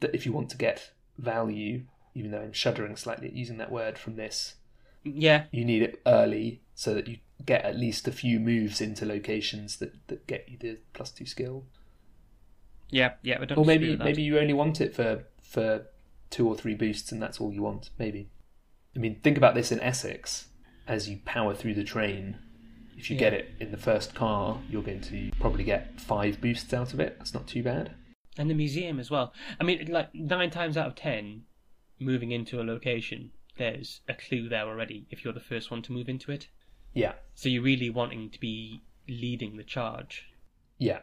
that 0.00 0.14
if 0.14 0.26
you 0.26 0.32
want 0.32 0.50
to 0.50 0.56
get 0.56 0.90
value, 1.18 1.84
even 2.14 2.30
though 2.30 2.40
I'm 2.40 2.52
shuddering 2.52 2.96
slightly 2.96 3.28
at 3.28 3.34
using 3.34 3.56
that 3.58 3.72
word 3.72 3.98
from 3.98 4.16
this, 4.16 4.56
Yeah, 5.04 5.44
you 5.52 5.64
need 5.64 5.82
it 5.82 6.00
early 6.06 6.60
so 6.74 6.94
that 6.94 7.06
you 7.08 7.18
get 7.44 7.64
at 7.64 7.76
least 7.76 8.08
a 8.08 8.12
few 8.12 8.40
moves 8.40 8.80
into 8.80 9.04
locations 9.04 9.76
that, 9.76 9.92
that 10.08 10.26
get 10.26 10.48
you 10.48 10.56
the 10.58 10.78
plus 10.92 11.10
two 11.10 11.26
skill. 11.26 11.64
yeah, 12.90 13.14
yeah. 13.22 13.38
I 13.40 13.44
don't 13.44 13.58
Or 13.58 13.64
maybe 13.64 13.96
maybe 13.96 14.22
you 14.22 14.38
only 14.38 14.54
want 14.54 14.80
it 14.80 14.94
for 14.94 15.24
for 15.42 15.86
two 16.30 16.48
or 16.48 16.56
three 16.56 16.74
boosts 16.74 17.12
and 17.12 17.22
that's 17.22 17.40
all 17.40 17.52
you 17.52 17.62
want. 17.62 17.90
Maybe. 17.98 18.28
I 18.96 18.98
mean, 18.98 19.20
think 19.22 19.36
about 19.36 19.54
this 19.54 19.72
in 19.72 19.80
Essex 19.80 20.48
as 20.86 21.08
you 21.08 21.18
power 21.24 21.54
through 21.54 21.74
the 21.74 21.84
train. 21.84 22.38
If 22.96 23.10
you 23.10 23.16
Yeah. 23.16 23.20
get 23.20 23.34
it 23.34 23.50
in 23.60 23.70
the 23.72 23.76
first 23.76 24.14
car, 24.14 24.60
you're 24.70 24.82
going 24.82 25.00
to 25.02 25.30
probably 25.40 25.64
get 25.64 26.00
five 26.00 26.40
boosts 26.40 26.72
out 26.72 26.92
of 26.94 27.00
it. 27.00 27.16
That's 27.18 27.34
not 27.34 27.46
too 27.46 27.62
bad. 27.62 27.92
and 28.36 28.50
the 28.50 28.54
museum 28.54 28.98
as 28.98 29.12
well. 29.12 29.32
I 29.60 29.64
mean, 29.64 29.86
like 29.92 30.12
nine 30.12 30.50
times 30.50 30.76
out 30.76 30.88
of 30.88 30.94
ten, 30.96 31.42
moving 32.00 32.32
into 32.32 32.60
a 32.60 32.64
location, 32.64 33.30
there's 33.56 34.00
a 34.08 34.14
clue 34.14 34.48
there 34.48 34.66
already. 34.66 35.06
If 35.10 35.24
you're 35.24 35.32
the 35.32 35.40
first 35.40 35.70
one 35.70 35.82
to 35.82 35.92
move 35.92 36.08
into 36.08 36.30
it, 36.32 36.48
Yeah, 36.92 37.14
so 37.34 37.48
you're 37.48 37.62
really 37.62 37.90
wanting 37.90 38.30
to 38.30 38.40
be 38.40 38.82
leading 39.08 39.56
the 39.56 39.64
charge. 39.64 40.26
yeah, 40.78 41.00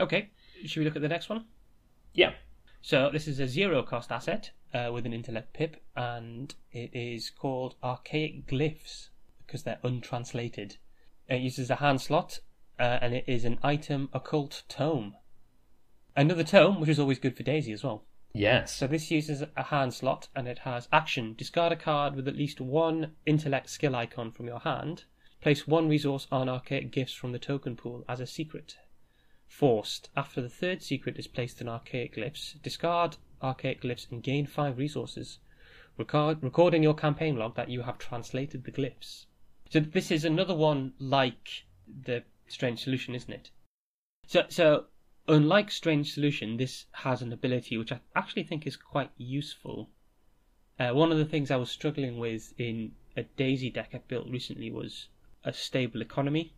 Okay, 0.00 0.30
should 0.64 0.80
we 0.80 0.84
look 0.84 0.96
at 0.96 1.02
the 1.02 1.08
next 1.08 1.28
one? 1.28 1.44
yeah. 2.14 2.32
So 2.80 3.10
this 3.10 3.26
is 3.26 3.40
a 3.40 3.48
zero 3.48 3.82
cost 3.82 4.12
asset 4.12 4.52
uh, 4.72 4.90
with 4.92 5.04
an 5.04 5.12
intellect 5.12 5.52
pip, 5.52 5.82
and 5.96 6.54
it 6.72 6.90
is 6.94 7.28
called 7.30 7.74
Archaic 7.82 8.46
Glyphs 8.46 9.08
because 9.44 9.64
they're 9.64 9.80
untranslated. 9.82 10.76
It 11.28 11.40
uses 11.40 11.70
a 11.70 11.76
hand 11.76 12.00
slot, 12.00 12.38
uh, 12.78 12.98
and 13.02 13.12
it 13.14 13.24
is 13.26 13.44
an 13.44 13.58
item 13.64 14.08
occult 14.12 14.62
tome. 14.68 15.16
Another 16.16 16.44
tome, 16.44 16.80
which 16.80 16.88
is 16.90 16.98
always 17.00 17.18
good 17.18 17.36
for 17.36 17.42
Daisy 17.42 17.72
as 17.72 17.82
well. 17.82 18.04
Yes. 18.32 18.74
So 18.74 18.86
this 18.86 19.10
uses 19.10 19.42
a 19.56 19.62
hand 19.64 19.94
slot, 19.94 20.28
and 20.36 20.46
it 20.46 20.60
has 20.60 20.88
action: 20.92 21.34
discard 21.34 21.72
a 21.72 21.76
card 21.76 22.14
with 22.14 22.28
at 22.28 22.36
least 22.36 22.60
one 22.60 23.12
intellect 23.26 23.70
skill 23.70 23.96
icon 23.96 24.30
from 24.30 24.46
your 24.46 24.60
hand. 24.60 25.04
Place 25.40 25.66
one 25.66 25.88
resource 25.88 26.26
on 26.30 26.48
archaic 26.48 26.92
glyphs 26.92 27.14
from 27.14 27.32
the 27.32 27.38
token 27.38 27.76
pool 27.76 28.04
as 28.08 28.20
a 28.20 28.26
secret. 28.26 28.76
Forced. 29.46 30.10
After 30.16 30.42
the 30.42 30.48
third 30.48 30.82
secret 30.82 31.18
is 31.18 31.26
placed 31.26 31.60
in 31.60 31.68
archaic 31.68 32.16
glyphs, 32.16 32.60
discard 32.62 33.16
archaic 33.40 33.82
glyphs 33.82 34.10
and 34.10 34.22
gain 34.22 34.46
five 34.46 34.78
resources. 34.78 35.38
Record, 35.96 36.42
record 36.42 36.74
in 36.74 36.82
your 36.82 36.94
campaign 36.94 37.36
log 37.36 37.56
that 37.56 37.70
you 37.70 37.82
have 37.82 37.98
translated 37.98 38.64
the 38.64 38.72
glyphs. 38.72 39.26
So 39.70 39.80
this 39.80 40.10
is 40.10 40.24
another 40.24 40.54
one 40.54 40.92
like 40.98 41.64
the 41.86 42.24
Strange 42.46 42.82
Solution, 42.82 43.14
isn't 43.14 43.32
it? 43.32 43.50
So, 44.26 44.44
so 44.48 44.84
unlike 45.28 45.70
Strange 45.70 46.12
Solution, 46.12 46.56
this 46.56 46.86
has 46.92 47.22
an 47.22 47.32
ability 47.32 47.76
which 47.76 47.92
I 47.92 48.00
actually 48.16 48.44
think 48.44 48.66
is 48.66 48.76
quite 48.76 49.10
useful. 49.16 49.90
Uh, 50.78 50.90
one 50.90 51.12
of 51.12 51.18
the 51.18 51.24
things 51.24 51.50
I 51.50 51.56
was 51.56 51.70
struggling 51.70 52.18
with 52.18 52.54
in 52.58 52.92
a 53.16 53.22
Daisy 53.22 53.70
deck 53.70 53.90
I 53.94 53.98
built 54.08 54.28
recently 54.28 54.70
was 54.70 55.08
a 55.44 55.52
stable 55.52 56.00
economy. 56.02 56.54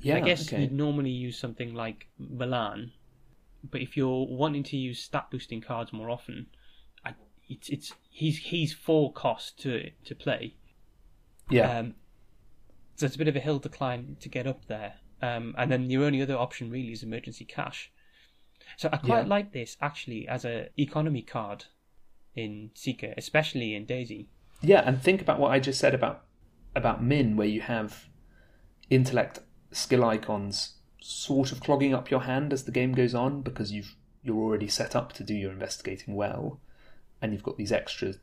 yeah. 0.00 0.16
I 0.16 0.20
guess 0.20 0.48
okay. 0.48 0.62
you'd 0.62 0.72
normally 0.72 1.10
use 1.10 1.38
something 1.38 1.74
like 1.74 2.06
Milan, 2.18 2.92
but 3.70 3.80
if 3.80 3.96
you're 3.96 4.26
wanting 4.26 4.62
to 4.64 4.76
use 4.76 5.00
stat 5.00 5.30
boosting 5.30 5.60
cards 5.60 5.92
more 5.92 6.10
often, 6.10 6.46
I, 7.04 7.14
it's 7.48 7.68
it's 7.68 7.92
he's 8.10 8.38
he's 8.38 8.72
full 8.72 9.10
cost 9.10 9.58
to 9.62 9.90
to 10.04 10.14
play. 10.14 10.54
Yeah. 11.50 11.78
Um, 11.78 11.94
so 12.96 13.06
it's 13.06 13.16
a 13.16 13.18
bit 13.18 13.28
of 13.28 13.36
a 13.36 13.40
hill 13.40 13.60
to 13.60 13.68
climb 13.68 14.16
to 14.20 14.28
get 14.28 14.46
up 14.46 14.66
there. 14.66 14.94
Um, 15.22 15.54
and 15.56 15.70
then 15.70 15.90
your 15.90 16.04
only 16.04 16.20
other 16.22 16.36
option 16.36 16.70
really 16.70 16.92
is 16.92 17.02
emergency 17.02 17.44
cash. 17.44 17.90
So 18.76 18.88
I 18.92 18.96
quite 18.98 19.24
Yeah. 19.24 19.28
like 19.28 19.52
this 19.52 19.76
actually 19.80 20.26
as 20.28 20.44
a 20.44 20.68
economy 20.76 21.22
card 21.22 21.66
in 22.34 22.70
Seeker, 22.74 23.14
especially 23.16 23.74
in 23.74 23.84
Daisy. 23.86 24.28
Yeah, 24.62 24.82
and 24.86 25.00
think 25.00 25.20
about 25.20 25.38
what 25.38 25.52
I 25.52 25.60
just 25.60 25.80
said 25.80 25.94
about 25.94 26.24
about 26.74 27.02
Minh, 27.02 27.36
where 27.36 27.46
you 27.46 27.60
have 27.60 28.08
intellect 28.90 29.40
skill 29.70 30.04
icons 30.04 30.78
sort 31.00 31.52
of 31.52 31.60
clogging 31.60 31.94
up 31.94 32.10
your 32.10 32.22
hand 32.22 32.52
as 32.52 32.64
the 32.64 32.72
game 32.72 32.92
goes 32.92 33.14
on 33.14 33.42
because 33.42 33.70
you've 33.72 33.94
you're 34.22 34.36
already 34.36 34.68
set 34.68 34.96
up 34.96 35.12
to 35.12 35.22
do 35.22 35.34
your 35.34 35.52
investigating 35.52 36.14
well, 36.14 36.58
and 37.20 37.32
you've 37.32 37.42
got 37.42 37.56
these 37.58 37.72
extra 37.72 38.14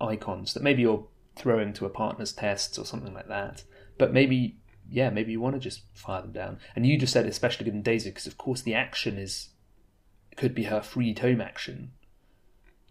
icons 0.00 0.54
that 0.54 0.62
maybe 0.62 0.82
you're 0.82 1.06
throwing 1.36 1.72
to 1.74 1.84
a 1.86 1.90
partner's 1.90 2.32
tests 2.32 2.78
or 2.78 2.84
something 2.86 3.12
like 3.12 3.28
that. 3.28 3.64
But 3.98 4.12
maybe 4.12 4.56
yeah, 4.90 5.08
maybe 5.10 5.32
you 5.32 5.40
want 5.40 5.54
to 5.54 5.60
just 5.60 5.82
fire 5.94 6.22
them 6.22 6.32
down. 6.32 6.58
And 6.74 6.84
you 6.86 6.98
just 6.98 7.12
said 7.12 7.26
especially 7.26 7.64
given 7.64 7.82
Daisy 7.82 8.10
because 8.10 8.26
of 8.26 8.36
course 8.36 8.62
the 8.62 8.74
action 8.74 9.16
is 9.18 9.50
could 10.36 10.54
be 10.54 10.64
her 10.64 10.80
free 10.82 11.14
tome 11.14 11.40
action 11.40 11.92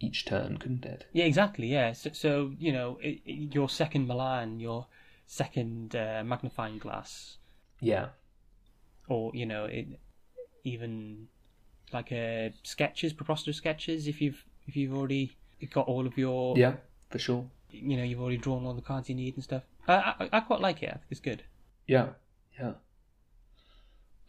each 0.00 0.24
turn, 0.24 0.56
couldn't 0.56 0.84
it? 0.86 1.04
Yeah, 1.12 1.24
exactly. 1.26 1.66
Yeah. 1.66 1.92
So, 1.92 2.10
so 2.12 2.52
you 2.58 2.72
know, 2.72 2.98
it, 3.02 3.20
it- 3.26 3.54
your 3.54 3.68
second 3.68 4.06
Milan, 4.06 4.58
your 4.60 4.86
second 5.26 5.94
uh, 5.94 6.22
magnifying 6.24 6.78
glass, 6.78 7.36
Yeah. 7.80 8.08
or 9.08 9.30
you 9.34 9.46
know, 9.46 9.66
it, 9.66 9.86
even 10.64 11.28
like 11.92 12.12
uh, 12.12 12.48
sketches, 12.62 13.12
preposterous 13.12 13.56
sketches. 13.58 14.06
If 14.06 14.20
you've 14.20 14.44
if 14.66 14.76
you've 14.76 14.94
already 14.96 15.36
got 15.72 15.86
all 15.86 16.06
of 16.06 16.16
your, 16.16 16.56
Yeah, 16.56 16.74
for 17.10 17.18
sure. 17.18 17.44
you 17.70 17.96
know, 17.96 18.02
you've 18.04 18.20
already 18.20 18.38
drawn 18.38 18.64
all 18.64 18.74
the 18.74 18.80
cards 18.82 19.08
you 19.08 19.14
need 19.14 19.34
and 19.34 19.44
stuff. 19.44 19.64
I 19.88 20.14
I, 20.20 20.28
I 20.34 20.40
quite 20.40 20.60
like 20.60 20.82
it. 20.82 20.88
I 20.88 20.92
think 20.92 21.04
it's 21.10 21.20
good. 21.20 21.42
Yeah, 21.90 22.10
yeah. 22.56 22.74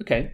Okay, 0.01 0.33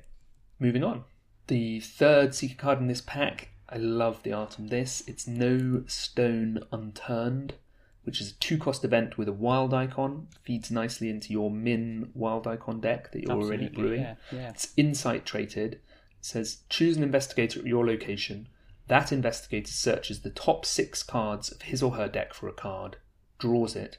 moving 0.60 0.82
on. 0.82 1.04
The 1.48 1.82
third 1.82 2.34
secret 2.34 2.58
card 2.58 2.80
in 2.80 2.88
this 2.88 3.02
pack, 3.02 3.50
I 3.68 3.76
love 3.76 4.24
the 4.24 4.32
art 4.32 4.58
on 4.58 4.68
this. 4.68 5.04
It's 5.08 5.28
No 5.28 5.84
Stone 5.88 6.64
Unturned, 6.72 7.56
which 8.04 8.22
is 8.22 8.32
a 8.32 8.36
two 8.36 8.58
cost 8.58 8.86
event 8.86 9.18
with 9.18 9.28
a 9.28 9.34
wild 9.34 9.74
icon. 9.74 10.30
Feeds 10.44 10.72
nicely 10.72 11.10
into 11.10 11.34
your 11.34 11.52
Minh 11.52 12.12
wild 12.14 12.48
icon 12.48 12.80
deck 12.80 13.12
that 13.12 13.24
you're 13.24 13.42
already 13.42 13.68
brewing. 13.68 14.04
Yeah, 14.04 14.16
yeah. 14.32 14.50
It's 14.52 14.72
insight 14.78 15.26
traded. 15.26 15.74
It 15.74 15.82
says 16.22 16.60
choose 16.70 16.96
an 16.96 17.04
investigator 17.04 17.60
at 17.60 17.66
your 17.66 17.86
location. 17.86 18.48
That 18.88 19.12
investigator 19.12 19.74
searches 19.74 20.22
the 20.22 20.30
top 20.30 20.66
six 20.66 21.04
cards 21.04 21.52
of 21.52 21.64
his 21.64 21.84
or 21.84 21.96
her 21.96 22.08
deck 22.08 22.34
for 22.34 22.48
a 22.48 22.54
card, 22.54 22.96
draws 23.38 23.76
it, 23.76 23.98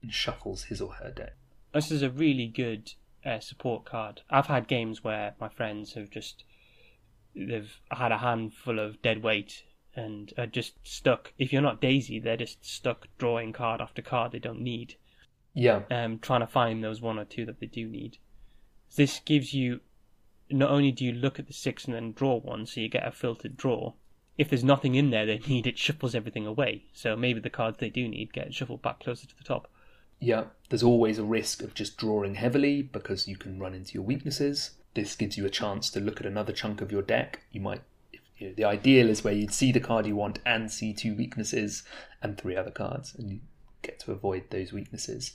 and 0.00 0.10
shuffles 0.14 0.64
his 0.64 0.80
or 0.80 0.94
her 0.94 1.10
deck. 1.10 1.34
This 1.72 1.90
is 1.90 2.02
a 2.02 2.10
really 2.10 2.46
good 2.48 2.92
uh, 3.24 3.40
support 3.40 3.84
card. 3.84 4.22
I've 4.30 4.46
had 4.46 4.66
games 4.66 5.04
where 5.04 5.34
my 5.40 5.48
friends 5.48 5.94
have 5.94 6.10
just 6.10 6.44
they've 7.34 7.78
had 7.90 8.10
a 8.10 8.18
handful 8.18 8.78
of 8.78 9.00
dead 9.02 9.22
weight 9.22 9.64
and 9.94 10.32
are 10.36 10.46
just 10.46 10.74
stuck. 10.82 11.32
If 11.38 11.52
you're 11.52 11.62
not 11.62 11.80
Daisy, 11.80 12.18
they're 12.18 12.36
just 12.36 12.64
stuck 12.64 13.08
drawing 13.18 13.52
card 13.52 13.80
after 13.80 14.02
card 14.02 14.32
they 14.32 14.38
don't 14.38 14.60
need. 14.60 14.96
Yeah, 15.54 15.82
Um, 15.90 16.18
trying 16.20 16.40
to 16.40 16.46
find 16.46 16.82
those 16.82 17.00
one 17.00 17.18
or 17.18 17.24
two 17.24 17.44
that 17.46 17.60
they 17.60 17.66
do 17.66 17.88
need. 17.88 18.18
This 18.96 19.20
gives 19.20 19.52
you 19.52 19.80
not 20.48 20.70
only 20.70 20.92
do 20.92 21.04
you 21.04 21.12
look 21.12 21.38
at 21.38 21.46
the 21.46 21.52
six 21.52 21.84
and 21.84 21.94
then 21.94 22.12
draw 22.12 22.38
one, 22.38 22.66
so 22.66 22.80
you 22.80 22.88
get 22.88 23.06
a 23.06 23.12
filtered 23.12 23.56
draw, 23.56 23.94
if 24.38 24.48
there's 24.48 24.64
nothing 24.64 24.94
in 24.94 25.10
there 25.10 25.26
they 25.26 25.38
need, 25.48 25.66
it 25.66 25.78
shuffles 25.78 26.14
everything 26.14 26.46
away. 26.46 26.84
So 26.92 27.16
maybe 27.16 27.40
the 27.40 27.50
cards 27.50 27.78
they 27.78 27.90
do 27.90 28.08
need 28.08 28.32
get 28.32 28.54
shuffled 28.54 28.82
back 28.82 29.00
closer 29.00 29.26
to 29.26 29.36
the 29.36 29.44
top. 29.44 29.70
Yeah, 30.20 30.44
there's 30.68 30.82
always 30.82 31.18
a 31.18 31.24
risk 31.24 31.62
of 31.62 31.74
just 31.74 31.96
drawing 31.96 32.34
heavily 32.34 32.82
because 32.82 33.26
you 33.26 33.36
can 33.36 33.58
run 33.58 33.74
into 33.74 33.94
your 33.94 34.02
weaknesses. 34.02 34.72
This 34.94 35.16
gives 35.16 35.38
you 35.38 35.46
a 35.46 35.50
chance 35.50 35.88
to 35.90 36.00
look 36.00 36.20
at 36.20 36.26
another 36.26 36.52
chunk 36.52 36.80
of 36.82 36.92
your 36.92 37.02
deck. 37.02 37.40
You 37.50 37.62
might, 37.62 37.80
you 38.36 38.48
know, 38.48 38.54
the 38.54 38.64
ideal 38.64 39.08
is 39.08 39.24
where 39.24 39.32
you'd 39.32 39.54
see 39.54 39.72
the 39.72 39.80
card 39.80 40.06
you 40.06 40.16
want 40.16 40.38
and 40.44 40.70
see 40.70 40.92
two 40.92 41.14
weaknesses 41.14 41.84
and 42.22 42.36
three 42.36 42.54
other 42.54 42.70
cards, 42.70 43.14
and 43.14 43.30
you 43.30 43.40
get 43.82 43.98
to 44.00 44.12
avoid 44.12 44.44
those 44.50 44.72
weaknesses. 44.72 45.34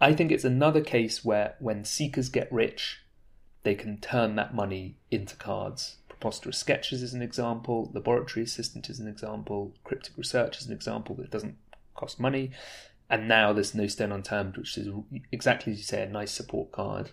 I 0.00 0.14
think 0.14 0.32
it's 0.32 0.44
another 0.44 0.80
case 0.80 1.24
where 1.24 1.54
when 1.58 1.84
seekers 1.84 2.28
get 2.28 2.50
rich, 2.50 3.02
they 3.64 3.74
can 3.74 3.98
turn 3.98 4.36
that 4.36 4.54
money 4.54 4.96
into 5.10 5.36
cards. 5.36 5.98
Preposterous 6.08 6.58
Sketches 6.58 7.02
is 7.02 7.14
an 7.14 7.22
example, 7.22 7.90
Laboratory 7.92 8.44
Assistant 8.44 8.88
is 8.88 8.98
an 8.98 9.08
example, 9.08 9.74
Cryptic 9.84 10.16
Research 10.16 10.58
is 10.58 10.66
an 10.66 10.72
example 10.72 11.14
that 11.16 11.30
doesn't 11.30 11.56
cost 11.94 12.18
money. 12.18 12.50
And 13.12 13.28
now 13.28 13.52
there's 13.52 13.74
No 13.74 13.86
Stone 13.88 14.10
Unturned, 14.10 14.56
which 14.56 14.78
is 14.78 14.88
exactly 15.30 15.74
as 15.74 15.78
you 15.78 15.84
say, 15.84 16.02
a 16.02 16.08
nice 16.08 16.32
support 16.32 16.72
card. 16.72 17.10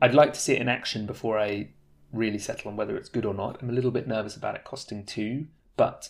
I'd 0.00 0.14
like 0.14 0.32
to 0.32 0.40
see 0.40 0.54
it 0.54 0.62
in 0.62 0.68
action 0.68 1.04
before 1.04 1.38
I 1.38 1.68
really 2.10 2.38
settle 2.38 2.70
on 2.70 2.76
whether 2.76 2.96
it's 2.96 3.10
good 3.10 3.26
or 3.26 3.34
not. 3.34 3.62
I'm 3.62 3.68
a 3.68 3.74
little 3.74 3.90
bit 3.90 4.08
nervous 4.08 4.34
about 4.34 4.54
it 4.54 4.64
costing 4.64 5.04
two, 5.04 5.48
but 5.76 6.08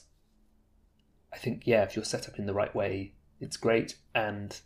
I 1.32 1.38
think, 1.38 1.66
yeah, 1.66 1.82
if 1.82 1.96
you're 1.96 2.04
set 2.04 2.28
up 2.28 2.38
in 2.38 2.46
the 2.46 2.54
right 2.54 2.72
way, 2.72 3.14
it's 3.40 3.56
great. 3.56 3.96
And 4.14 4.58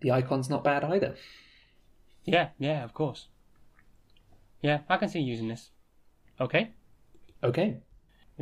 the 0.00 0.10
icon's 0.10 0.50
not 0.50 0.64
bad 0.64 0.82
either. 0.82 1.14
Yeah, 2.24 2.48
yeah, 2.58 2.82
of 2.82 2.94
course. 2.94 3.28
Yeah, 4.62 4.80
I 4.88 4.96
can 4.96 5.10
see 5.10 5.20
using 5.20 5.46
this. 5.46 5.70
Okay. 6.40 6.72
Okay. 7.44 7.76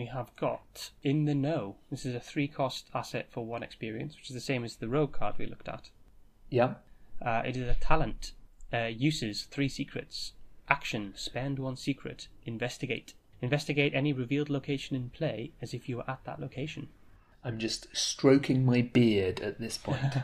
We 0.01 0.07
have 0.07 0.35
got 0.35 0.93
In 1.03 1.27
the 1.27 1.35
Know. 1.35 1.77
This 1.91 2.07
is 2.07 2.15
a 2.15 2.21
three 2.21 2.49
cost 2.49 2.89
asset 2.95 3.27
for 3.31 3.45
one 3.45 3.63
experience, 3.63 4.17
which 4.17 4.31
is 4.31 4.35
the 4.35 4.41
same 4.41 4.65
as 4.65 4.77
the 4.77 4.89
Rogue 4.89 5.13
card 5.13 5.35
we 5.37 5.45
looked 5.45 5.69
at. 5.69 5.91
Yeah. 6.49 6.77
Uh, 7.21 7.43
it 7.45 7.55
is 7.55 7.69
a 7.69 7.75
talent. 7.75 8.33
Uh, 8.73 8.87
uses 8.87 9.43
three 9.43 9.69
secrets. 9.69 10.33
Action 10.71 11.13
spend 11.17 11.59
one 11.59 11.77
secret. 11.77 12.29
Investigate. 12.47 13.13
Investigate 13.43 13.93
any 13.95 14.15
revealed 14.15 14.49
location 14.49 14.97
in 14.97 15.11
play 15.11 15.53
as 15.61 15.75
if 15.75 15.87
you 15.87 15.99
were 15.99 16.11
at 16.11 16.25
that 16.25 16.41
location. 16.41 16.89
I'm 17.45 17.59
just 17.59 17.95
stroking 17.95 18.65
my 18.65 18.81
beard 18.81 19.41
at 19.41 19.61
this 19.61 19.77
point. 19.77 20.15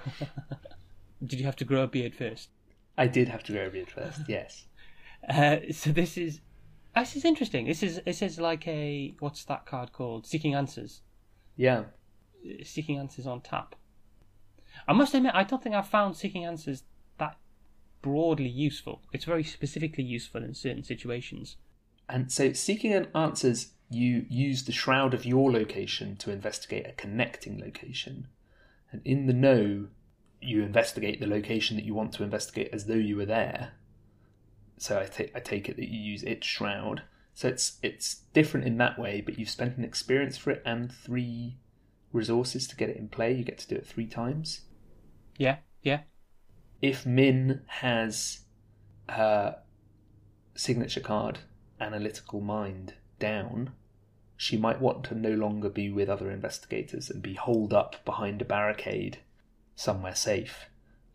Did 1.26 1.38
you 1.38 1.44
have 1.44 1.56
to 1.56 1.66
grow 1.66 1.82
a 1.82 1.86
beard 1.86 2.14
first? 2.14 2.48
I 2.96 3.08
did 3.08 3.28
have 3.28 3.42
to 3.42 3.52
grow 3.52 3.66
a 3.66 3.70
beard 3.70 3.90
first, 3.90 4.22
yes. 4.26 4.64
Uh, 5.28 5.56
so 5.72 5.90
this 5.90 6.16
is 6.16 6.40
this 7.00 7.16
is 7.16 7.24
interesting. 7.24 7.66
This 7.66 7.82
is 7.82 8.00
this 8.04 8.22
is 8.22 8.38
like 8.38 8.66
a 8.66 9.14
what's 9.20 9.44
that 9.44 9.66
card 9.66 9.92
called? 9.92 10.26
Seeking 10.26 10.54
Answers. 10.54 11.02
Yeah. 11.56 11.84
Uh, 12.44 12.64
seeking 12.64 12.98
Answers 12.98 13.26
on 13.26 13.40
tap. 13.40 13.74
I 14.86 14.92
must 14.92 15.14
admit, 15.14 15.32
I 15.34 15.44
don't 15.44 15.62
think 15.62 15.74
I've 15.74 15.88
found 15.88 16.16
Seeking 16.16 16.44
Answers 16.44 16.82
that 17.18 17.36
broadly 18.02 18.48
useful. 18.48 19.02
It's 19.12 19.24
very 19.24 19.42
specifically 19.42 20.04
useful 20.04 20.42
in 20.42 20.54
certain 20.54 20.84
situations. 20.84 21.56
And 22.08 22.30
so, 22.30 22.52
seeking 22.52 22.92
an 22.92 23.08
answers, 23.14 23.72
you 23.90 24.26
use 24.28 24.64
the 24.64 24.72
shroud 24.72 25.14
of 25.14 25.24
your 25.24 25.50
location 25.50 26.16
to 26.16 26.30
investigate 26.30 26.86
a 26.86 26.92
connecting 26.92 27.60
location. 27.60 28.28
And 28.92 29.02
in 29.04 29.26
the 29.26 29.32
know, 29.32 29.88
you 30.40 30.62
investigate 30.62 31.20
the 31.20 31.26
location 31.26 31.76
that 31.76 31.84
you 31.84 31.94
want 31.94 32.12
to 32.12 32.22
investigate 32.22 32.70
as 32.72 32.86
though 32.86 32.94
you 32.94 33.16
were 33.16 33.26
there. 33.26 33.72
So 34.78 35.00
I, 35.00 35.04
ta- 35.06 35.32
I 35.34 35.40
take 35.40 35.68
it 35.68 35.76
that 35.76 35.88
you 35.88 35.98
use 35.98 36.22
its 36.22 36.46
shroud. 36.46 37.02
So 37.34 37.48
it's 37.48 37.78
it's 37.82 38.22
different 38.32 38.66
in 38.66 38.78
that 38.78 38.98
way, 38.98 39.20
but 39.20 39.38
you've 39.38 39.50
spent 39.50 39.76
an 39.76 39.84
experience 39.84 40.36
for 40.36 40.50
it 40.50 40.62
and 40.64 40.92
three 40.92 41.58
resources 42.12 42.66
to 42.68 42.76
get 42.76 42.88
it 42.88 42.96
in 42.96 43.08
play. 43.08 43.32
You 43.32 43.44
get 43.44 43.58
to 43.58 43.68
do 43.68 43.76
it 43.76 43.86
three 43.86 44.06
times. 44.06 44.62
Yeah, 45.36 45.56
yeah. 45.82 46.00
If 46.80 47.04
Minh 47.04 47.60
has 47.66 48.40
her 49.08 49.58
signature 50.54 51.00
card, 51.00 51.40
Analytical 51.80 52.40
Mind, 52.40 52.94
down, 53.18 53.72
she 54.36 54.56
might 54.56 54.80
want 54.80 55.04
to 55.04 55.14
no 55.14 55.30
longer 55.30 55.68
be 55.68 55.90
with 55.90 56.08
other 56.08 56.30
investigators 56.30 57.10
and 57.10 57.22
be 57.22 57.34
holed 57.34 57.72
up 57.72 58.04
behind 58.04 58.42
a 58.42 58.44
barricade 58.44 59.18
somewhere 59.74 60.14
safe. 60.14 60.66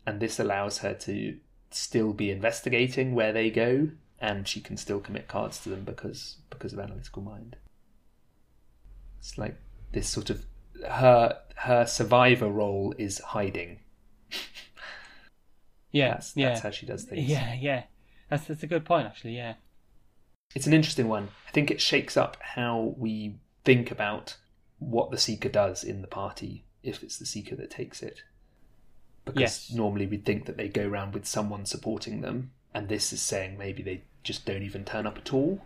And 0.06 0.20
this 0.20 0.40
allows 0.40 0.78
her 0.78 0.94
to 0.94 1.36
still 1.74 2.12
be 2.12 2.30
investigating 2.30 3.14
where 3.14 3.32
they 3.32 3.50
go, 3.50 3.88
and 4.20 4.46
she 4.46 4.60
can 4.60 4.76
still 4.76 5.00
commit 5.00 5.28
cards 5.28 5.60
to 5.60 5.68
them 5.68 5.84
because 5.84 6.36
because 6.50 6.72
of 6.72 6.78
analytical 6.78 7.22
mind. 7.22 7.56
It's 9.18 9.38
like 9.38 9.56
this 9.92 10.08
sort 10.08 10.30
of 10.30 10.44
her 10.88 11.38
her 11.56 11.86
survivor 11.86 12.48
role 12.48 12.94
is 12.98 13.18
hiding. 13.18 13.80
Yeah, 15.90 16.14
That's, 16.14 16.34
yeah, 16.36 16.48
that's 16.48 16.60
how 16.62 16.70
she 16.70 16.86
does 16.86 17.04
things. 17.04 17.28
yeah, 17.28 17.52
yeah. 17.52 17.82
That's 18.30 18.46
that's 18.46 18.62
a 18.62 18.66
good 18.66 18.86
point, 18.86 19.06
actually. 19.06 19.36
Yeah, 19.36 19.54
It's 20.54 20.66
an 20.66 20.72
interesting 20.72 21.06
one. 21.06 21.28
I 21.46 21.50
think 21.50 21.70
it 21.70 21.82
shakes 21.82 22.16
up 22.16 22.38
how 22.40 22.94
we 22.96 23.36
think 23.64 23.90
about 23.90 24.38
what 24.78 25.10
the 25.10 25.18
seeker 25.18 25.50
does 25.50 25.84
in 25.84 26.00
the 26.00 26.08
party 26.08 26.64
if 26.82 27.02
it's 27.02 27.18
the 27.18 27.26
seeker 27.26 27.54
that 27.56 27.70
takes 27.70 28.02
it. 28.02 28.22
Because 29.24 29.40
Yes. 29.40 29.72
normally 29.72 30.06
we'd 30.06 30.24
think 30.24 30.46
that 30.46 30.56
they 30.56 30.68
go 30.68 30.86
around 30.86 31.14
with 31.14 31.26
someone 31.26 31.64
supporting 31.64 32.20
them, 32.22 32.52
and 32.74 32.88
this 32.88 33.12
is 33.12 33.22
saying 33.22 33.56
maybe 33.58 33.82
they 33.82 34.02
just 34.24 34.44
don't 34.46 34.62
even 34.62 34.84
turn 34.84 35.06
up 35.06 35.16
at 35.18 35.32
all, 35.32 35.60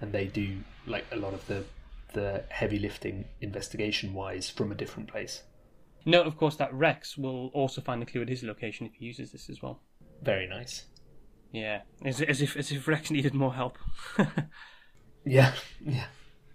and 0.00 0.12
they 0.12 0.26
do 0.26 0.58
like 0.86 1.04
a 1.12 1.16
lot 1.16 1.34
of 1.34 1.46
the 1.46 1.64
the 2.12 2.44
heavy 2.48 2.78
lifting 2.78 3.26
investigation 3.40 4.14
wise 4.14 4.48
from 4.48 4.72
a 4.72 4.74
different 4.74 5.08
place. 5.08 5.42
Note, 6.06 6.26
of 6.26 6.36
course, 6.36 6.56
that 6.56 6.72
Rex 6.72 7.18
will 7.18 7.48
also 7.48 7.80
find 7.80 8.00
the 8.00 8.06
clue 8.06 8.22
at 8.22 8.28
his 8.28 8.42
location 8.42 8.86
if 8.86 8.94
he 8.94 9.04
uses 9.04 9.32
this 9.32 9.50
as 9.50 9.60
well. 9.60 9.80
Very 10.22 10.46
nice. 10.46 10.86
Yeah, 11.52 11.82
as, 12.04 12.22
as 12.22 12.40
if 12.40 12.56
as 12.56 12.72
if 12.72 12.88
Rex 12.88 13.10
needed 13.10 13.34
more 13.34 13.54
help. 13.54 13.76
Yeah, 15.24 15.54
yeah. 15.84 16.06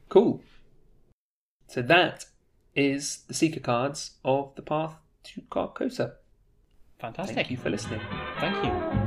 Cool. 0.10 0.42
So 1.68 1.82
that 1.82 2.26
is 2.74 3.24
the 3.28 3.34
seeker 3.34 3.60
cards 3.60 4.12
of 4.24 4.56
the 4.56 4.62
path 4.62 4.96
to 5.26 5.42
Carcosa. 5.52 6.14
Fantastic. 7.02 7.36
Thank 7.36 7.52
you 7.52 7.58
for 7.58 7.70
listening. 7.72 8.00
Thank 8.40 8.64
you. 8.64 9.01